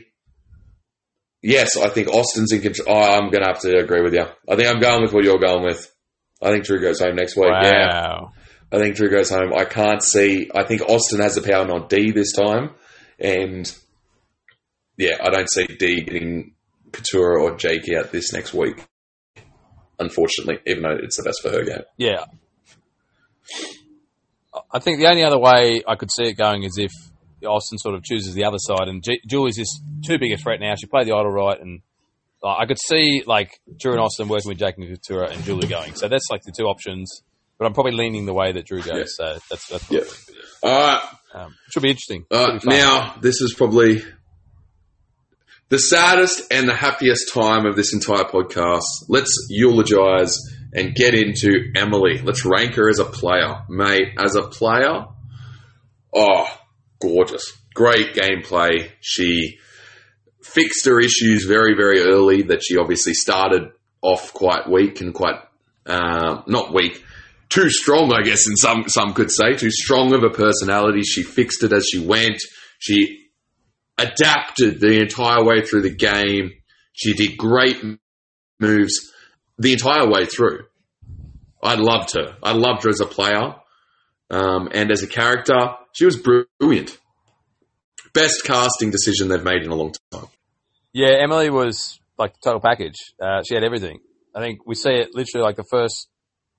[1.41, 1.77] yes.
[1.77, 2.95] I think Austin's in control.
[2.95, 4.25] Oh, I'm going to have to agree with you.
[4.49, 5.91] I think I'm going with what you're going with.
[6.41, 7.51] I think Drew goes home next week.
[7.63, 8.27] Yeah.
[8.71, 9.53] I think Drew goes home.
[9.53, 10.49] I can't see.
[10.55, 12.71] I think Austin has the power, not D this time.
[13.19, 13.71] And
[14.97, 16.53] yeah, I don't see D getting
[16.91, 18.83] Katurah or Jake out this next week.
[19.99, 21.83] Unfortunately, even though it's the best for her game.
[21.97, 22.25] Yeah.
[24.73, 26.91] I think the only other way I could see it going is if
[27.45, 30.59] Austin sort of chooses the other side, and G- Julie's just too big a threat
[30.59, 30.75] now.
[30.75, 31.81] She played the idol right, and
[32.43, 35.67] uh, I could see like Drew and Austin working with Jake and Katurah and Julie
[35.67, 35.95] going.
[35.95, 37.23] So that's like the two options.
[37.57, 38.95] But I'm probably leaning the way that Drew goes.
[38.97, 39.03] Yeah.
[39.07, 40.01] So that's that's Yeah.
[40.63, 41.03] All right.
[41.33, 42.25] um, should be interesting.
[42.31, 44.01] Uh, Should be now, this is probably
[45.69, 48.81] the saddest and the happiest time of this entire podcast.
[49.07, 50.37] Let's eulogize
[50.73, 52.19] and get into Emily.
[52.19, 53.63] Let's rank her as a player.
[53.69, 55.05] Mate, as a player,
[56.15, 56.47] oh,
[57.01, 57.53] gorgeous.
[57.73, 58.91] Great gameplay.
[58.99, 59.59] She
[60.41, 65.35] fixed her issues very, very early that she obviously started off quite weak and quite,
[65.85, 67.03] um, not weak,
[67.49, 71.03] too strong, I guess, and some some could say too strong of a personality.
[71.03, 72.41] She fixed it as she went.
[72.79, 73.27] She
[73.97, 76.51] adapted the entire way through the game.
[76.93, 77.77] She did great
[78.59, 79.10] moves
[79.61, 80.65] the entire way through.
[81.63, 82.35] I loved her.
[82.41, 83.55] I loved her as a player
[84.31, 85.75] um, and as a character.
[85.93, 86.97] She was brilliant.
[88.13, 90.25] Best casting decision they've made in a long time.
[90.93, 92.95] Yeah, Emily was like the total package.
[93.21, 93.99] Uh, she had everything.
[94.35, 96.07] I think we see it literally like the first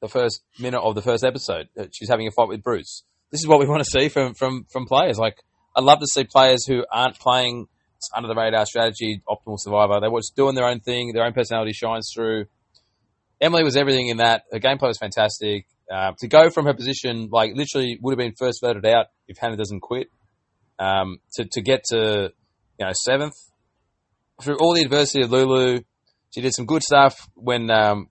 [0.01, 1.69] the first minute of the first episode.
[1.93, 3.05] She's having a fight with Bruce.
[3.31, 5.19] This is what we want to see from from from players.
[5.19, 5.37] Like
[5.77, 7.67] I'd love to see players who aren't playing
[8.15, 10.01] under the radar strategy, optimal survivor.
[10.01, 11.13] They're just doing their own thing.
[11.13, 12.47] Their own personality shines through.
[13.43, 14.45] Emily was everything in that.
[14.53, 15.67] Her gameplay was fantastic.
[15.93, 19.37] Uh, to go from her position, like literally, would have been first voted out if
[19.37, 20.07] Hannah doesn't quit.
[20.79, 22.33] Um, to to get to
[22.79, 23.35] you know seventh
[24.43, 25.81] through all the adversity of Lulu,
[26.35, 28.09] she did some good stuff when, um,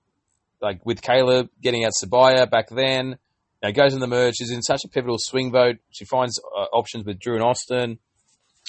[0.61, 3.17] like with Kaleb getting out Sabiyah back then.
[3.63, 4.35] You know, goes in the merge.
[4.37, 5.77] She's in such a pivotal swing vote.
[5.91, 7.99] She finds uh, options with Drew and Austin.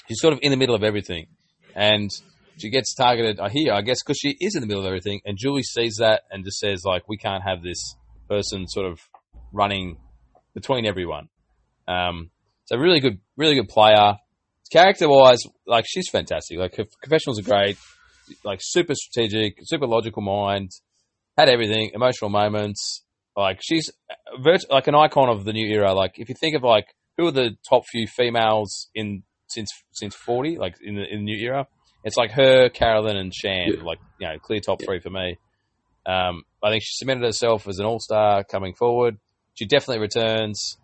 [0.09, 1.27] She's sort of in the middle of everything,
[1.75, 2.11] and
[2.59, 5.21] she gets targeted here, I guess, because she is in the middle of everything.
[5.25, 7.97] And Julie sees that and just says, like, we can't have this
[8.29, 9.01] person sort of
[9.53, 9.99] running
[10.55, 11.29] between everyone.
[11.89, 12.31] Um,
[12.67, 14.17] so really good, really good player
[14.73, 16.59] character wise, like she's fantastic.
[16.59, 17.77] Like her confessionals are great.
[18.45, 20.71] Like super strategic, super logical mind.
[21.37, 23.05] Had everything, emotional moments.
[23.37, 23.91] Like she's
[24.41, 25.93] virt- like an icon of the new era.
[25.95, 26.87] Like if you think of like
[27.17, 31.25] who are the top few females in since since forty, like in the in the
[31.25, 31.67] new era,
[32.05, 33.69] it's like her, Carolyn, and Shan.
[33.69, 33.83] Yeah.
[33.83, 35.39] Like you know, clear top three for me.
[36.07, 39.19] Um, I think she cemented herself as an all star coming forward.
[39.55, 40.79] She definitely returns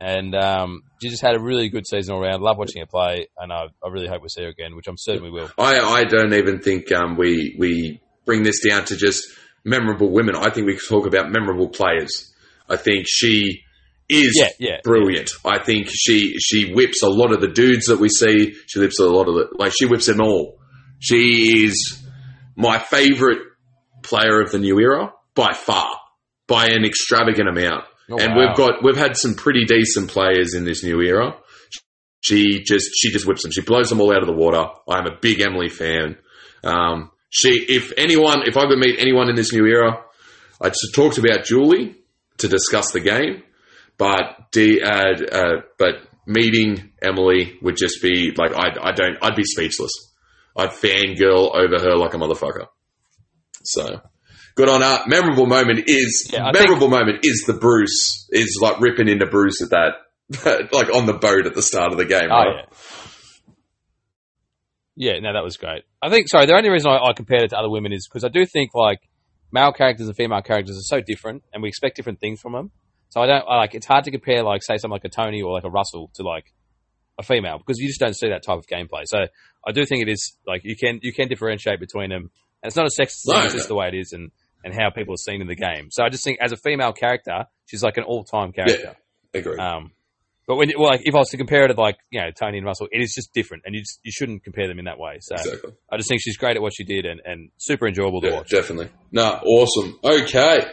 [0.00, 2.42] and um, she just had a really good season all around.
[2.42, 4.98] Love watching her play, and I, I really hope we see her again, which I'm
[4.98, 5.50] certain we will.
[5.58, 9.26] I, I don't even think um, we we bring this down to just
[9.64, 10.34] memorable women.
[10.36, 12.32] I think we talk about memorable players.
[12.68, 13.62] I think she
[14.08, 14.76] is Yeah, yeah.
[14.84, 15.30] brilliant.
[15.44, 18.54] I think she she whips a lot of the dudes that we see.
[18.66, 20.58] She whips a lot of the like she whips them all.
[20.98, 22.02] She is
[22.56, 23.40] my favorite
[24.02, 25.90] player of the new era by far,
[26.46, 27.84] by an extravagant amount.
[28.10, 28.46] Oh, and wow.
[28.48, 31.36] we've got we've had some pretty decent players in this new era.
[32.20, 33.52] She just she just whips them.
[33.52, 34.64] She blows them all out of the water.
[34.88, 36.16] I'm a big Emily fan.
[36.62, 40.02] Um, she if anyone if I could meet anyone in this new era,
[40.60, 41.96] I just talked about Julie
[42.38, 43.42] to discuss the game,
[43.98, 45.94] but D, uh, uh, but
[46.26, 49.92] meeting Emily would just be like I I don't I'd be speechless.
[50.56, 52.66] I'd fangirl over her like a motherfucker.
[53.62, 54.00] So
[54.54, 55.04] good on her.
[55.06, 59.26] Memorable moment is Yeah, I think- memorable moment is the Bruce is like ripping into
[59.26, 62.28] Bruce at that like on the boat at the start of the game.
[62.30, 62.64] Oh right?
[64.96, 65.82] yeah, Yeah, no, that was great.
[66.00, 68.24] I think, sorry, the only reason I, I compared it to other women is because
[68.24, 69.00] I do think like
[69.52, 72.70] male characters and female characters are so different, and we expect different things from them.
[73.10, 73.74] So I don't I, like.
[73.74, 76.22] It's hard to compare, like, say, something like a Tony or like a Russell to
[76.22, 76.52] like
[77.18, 79.02] a female because you just don't see that type of gameplay.
[79.04, 79.18] So
[79.66, 82.22] I do think it is like you can you can differentiate between them,
[82.62, 83.38] and it's not a sexist thing.
[83.38, 84.30] No, It's just the way it is, and
[84.64, 85.88] and how people are seen in the game.
[85.90, 88.96] So I just think as a female character, she's like an all time character.
[89.32, 89.58] Agree.
[89.58, 89.92] Um,
[90.46, 92.58] but when well, like if I was to compare it to like you know Tony
[92.58, 94.98] and Russell, it is just different, and you just, you shouldn't compare them in that
[94.98, 95.18] way.
[95.20, 95.72] So exactly.
[95.90, 98.34] I just think she's great at what she did, and, and super enjoyable to Yeah,
[98.38, 98.50] watch.
[98.50, 98.90] definitely.
[99.12, 99.98] No, awesome.
[100.04, 100.66] Okay.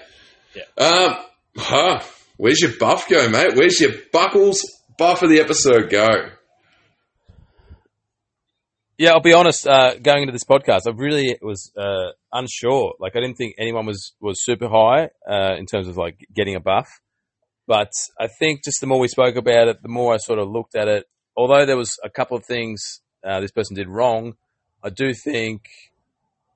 [0.55, 0.63] Yeah.
[0.83, 1.15] Um,
[1.55, 1.99] huh,
[2.41, 3.55] where's your buff go, mate?
[3.55, 4.65] Where's your buckles
[4.97, 6.07] buff of the episode go?
[8.97, 9.67] Yeah, I'll be honest.
[9.67, 12.95] Uh, going into this podcast, I really was uh, unsure.
[12.99, 16.55] Like, I didn't think anyone was was super high uh, in terms of like getting
[16.55, 16.87] a buff.
[17.67, 20.49] But I think just the more we spoke about it, the more I sort of
[20.49, 21.05] looked at it.
[21.37, 24.33] Although there was a couple of things uh, this person did wrong,
[24.83, 25.61] I do think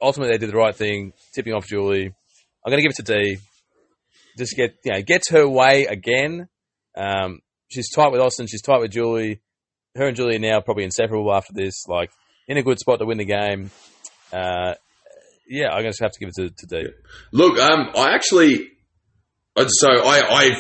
[0.02, 2.08] ultimately they did the right thing, tipping off Julie.
[2.66, 3.38] I'm going to give it to D.
[4.38, 6.48] Just get you know gets her way again.
[6.98, 8.48] Um, she's tight with Austin.
[8.48, 9.42] She's tight with Julie.
[9.96, 11.86] Her and Julie are now probably inseparable after this.
[11.88, 12.12] Like
[12.48, 13.72] in a good spot to win the game.
[14.32, 14.74] Uh,
[15.48, 16.90] yeah, I'm going to have to give it to, to D.
[17.32, 18.72] Look, um, I actually,
[19.56, 20.52] uh, so I,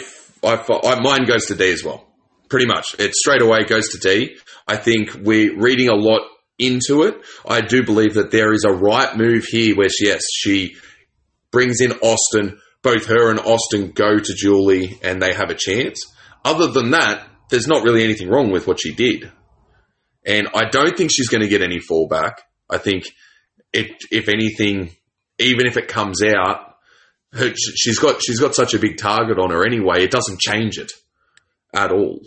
[0.44, 2.08] I, I, I, mine goes to D as well.
[2.50, 4.38] Pretty much, it straight away goes to D.
[4.68, 6.22] I think we're reading a lot
[6.60, 7.16] into it.
[7.48, 10.76] I do believe that there is a right move here, where she, yes, she
[11.52, 12.60] brings in Austin.
[12.86, 16.06] Both her and Austin go to Julie, and they have a chance.
[16.44, 19.32] Other than that, there's not really anything wrong with what she did.
[20.24, 22.34] And I don't think she's going to get any fallback.
[22.70, 23.06] I think
[23.74, 24.92] it, if anything,
[25.40, 26.76] even if it comes out,
[27.34, 30.04] her, she's got she's got such a big target on her anyway.
[30.04, 30.92] It doesn't change it
[31.74, 32.20] at all.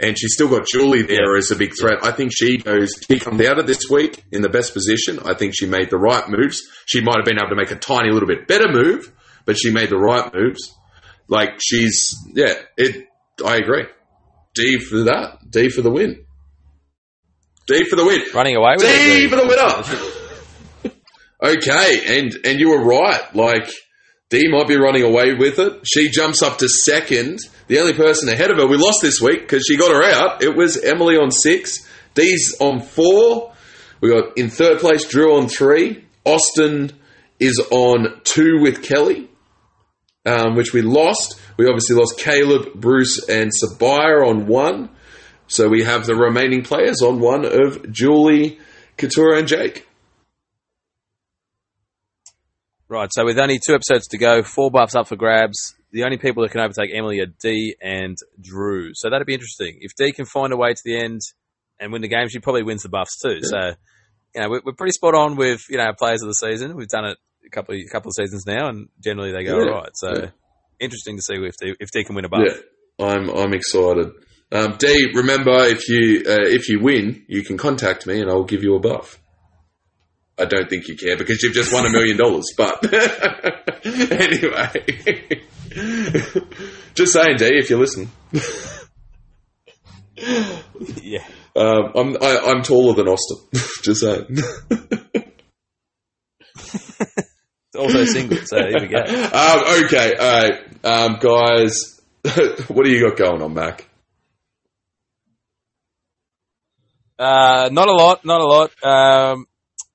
[0.00, 1.98] And she's still got Julie there as a big threat.
[2.02, 2.90] I think she goes.
[3.08, 5.20] She comes out of this week in the best position.
[5.20, 6.62] I think she made the right moves.
[6.86, 9.12] She might have been able to make a tiny little bit better move,
[9.44, 10.74] but she made the right moves.
[11.28, 12.54] Like she's yeah.
[12.76, 13.06] It.
[13.44, 13.86] I agree.
[14.54, 15.38] D for that.
[15.48, 16.24] D for the win.
[17.66, 18.22] D for the win.
[18.34, 19.20] Running away with D it.
[19.20, 19.46] D for the
[20.82, 20.94] winner.
[21.56, 23.34] okay, and and you were right.
[23.34, 23.70] Like
[24.28, 25.80] D might be running away with it.
[25.84, 27.38] She jumps up to second.
[27.68, 30.42] The only person ahead of her we lost this week because she got her out.
[30.42, 31.86] It was Emily on six.
[32.14, 33.52] D's on four.
[34.00, 36.04] We got in third place Drew on three.
[36.24, 36.92] Austin
[37.40, 39.28] is on two with Kellie,
[40.26, 41.40] um, which we lost.
[41.56, 44.90] We obviously lost Kaleb, Bruce, and Sabiyah on one.
[45.46, 48.60] So we have the remaining players on one of Julie,
[48.96, 49.86] Katurah, and Jake.
[52.88, 55.74] Right, so with only two episodes to go, four buffs up for grabs.
[55.92, 58.90] The only people that can overtake Emily are D and Drew.
[58.94, 59.78] So that'd be interesting.
[59.80, 61.20] If D can find a way to the end
[61.80, 63.40] and win the game, she probably wins the buffs too.
[63.42, 63.72] So,
[64.34, 66.76] you know, we're, we're pretty spot on with, you know, our players of the season.
[66.76, 67.18] We've done it
[67.50, 69.64] a couple of, couple of seasons now and generally they go Yeah.
[69.64, 69.90] all right.
[69.94, 70.30] So Yeah.
[70.78, 72.42] interesting to see if D, if D can win a buff.
[72.46, 72.56] Yeah,
[73.06, 74.10] I'm I'm excited.
[74.52, 78.44] Um, D, remember if you uh, if you win, you can contact me and I'll
[78.44, 79.18] give you a buff.
[80.38, 82.46] I don't think you care because you've just won a million dollars.
[82.56, 82.82] But
[83.84, 84.72] anyway,
[86.94, 88.10] just saying, D, if you listen,
[91.02, 91.24] Yeah.
[91.54, 93.38] um, I'm I, I'm taller than Austin.
[93.82, 94.38] just saying.
[97.80, 98.38] It's also single.
[98.44, 98.98] So here we go.
[99.32, 102.00] um, okay, all right, um, guys.
[102.68, 103.88] what do you got going on, Mac?
[107.18, 108.70] Uh, not a lot, not a lot.
[108.82, 109.46] Um,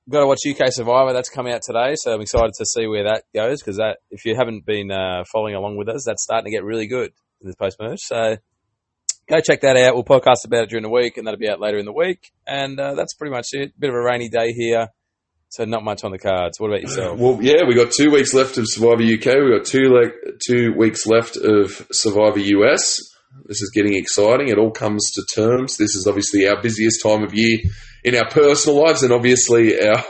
[0.08, 1.12] got to watch UK Survivor.
[1.12, 3.60] That's coming out today, so I'm excited to see where that goes.
[3.60, 6.64] Because that, if you haven't been uh, following along with us, that's starting to get
[6.64, 8.00] really good in this post merge.
[8.00, 8.36] So
[9.28, 9.94] go check that out.
[9.94, 12.32] We'll podcast about it during the week, and that'll be out later in the week.
[12.46, 13.78] And uh, that's pretty much it.
[13.78, 14.88] Bit of a rainy day here,
[15.50, 16.58] so not much on the cards.
[16.60, 17.18] What about yourself?
[17.18, 19.42] Well, yeah, we got two weeks left of Survivor UK.
[19.42, 22.98] We got two le- two weeks left of Survivor US.
[23.44, 24.48] This is getting exciting.
[24.48, 25.76] It all comes to terms.
[25.76, 27.58] This is obviously our busiest time of year
[28.02, 30.04] in our personal lives and obviously our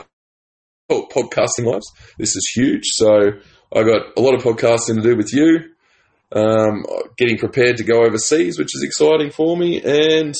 [0.89, 1.91] oh, podcasting lives.
[2.17, 2.83] This is huge.
[2.85, 3.31] So
[3.73, 5.59] I got a lot of podcasting to do with you.
[6.29, 6.85] Um,
[7.17, 10.35] getting prepared to go overseas, which is exciting for me, and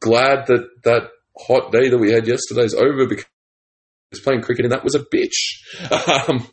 [0.00, 3.24] glad that that hot day that we had yesterday is over because
[4.12, 6.28] was playing cricket and that was a bitch.
[6.28, 6.46] Um,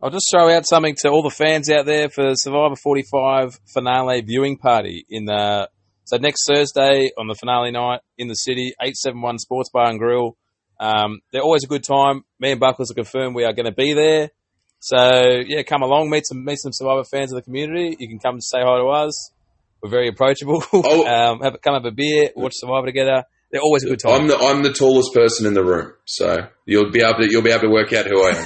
[0.00, 4.20] I'll just throw out something to all the fans out there for Survivor 45 finale
[4.20, 5.68] viewing party in the
[6.04, 10.36] so next Thursday on the finale night in the city, 871 Sports Bar and Grill.
[10.80, 12.24] Um, they're always a good time.
[12.38, 14.30] Me and Buckles are confirmed we are going to be there.
[14.80, 17.96] So yeah, come along, meet some meet some Survivor fans of the community.
[17.98, 19.32] You can come say hi to us.
[19.82, 20.62] We're very approachable.
[20.72, 21.06] Oh.
[21.32, 24.22] um, have, come have a beer, watch Survivor together, They're always a good time.
[24.22, 26.36] I'm the I'm the tallest person in the room, so
[26.66, 28.44] you'll be able to you'll be able to work out who I am.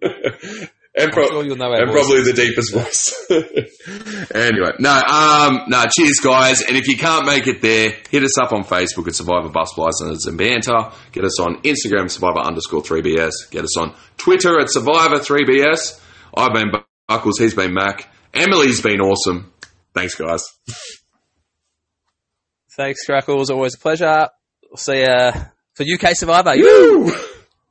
[0.96, 3.26] and, pro- sure you'll know our and probably the deepest voice.
[4.34, 5.84] anyway, no, um, no.
[5.94, 6.62] Cheers, guys!
[6.62, 9.76] And if you can't make it there, hit us up on Facebook at Survivor Bus
[9.76, 10.92] License and Banter.
[11.12, 13.50] Get us on Instagram Survivor underscore three BS.
[13.50, 16.00] Get us on Twitter at Survivor three BS.
[16.34, 16.70] I've been
[17.06, 17.38] Buckles.
[17.38, 18.08] He's been Mac.
[18.32, 19.52] Emily's been awesome.
[19.94, 20.44] Thanks, guys.
[22.80, 23.50] Thanks, Crackles.
[23.50, 24.26] Always a pleasure.
[24.70, 25.32] We'll see you
[25.74, 26.54] for UK Survivor.
[26.56, 27.12] Woo!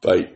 [0.03, 0.34] Bye.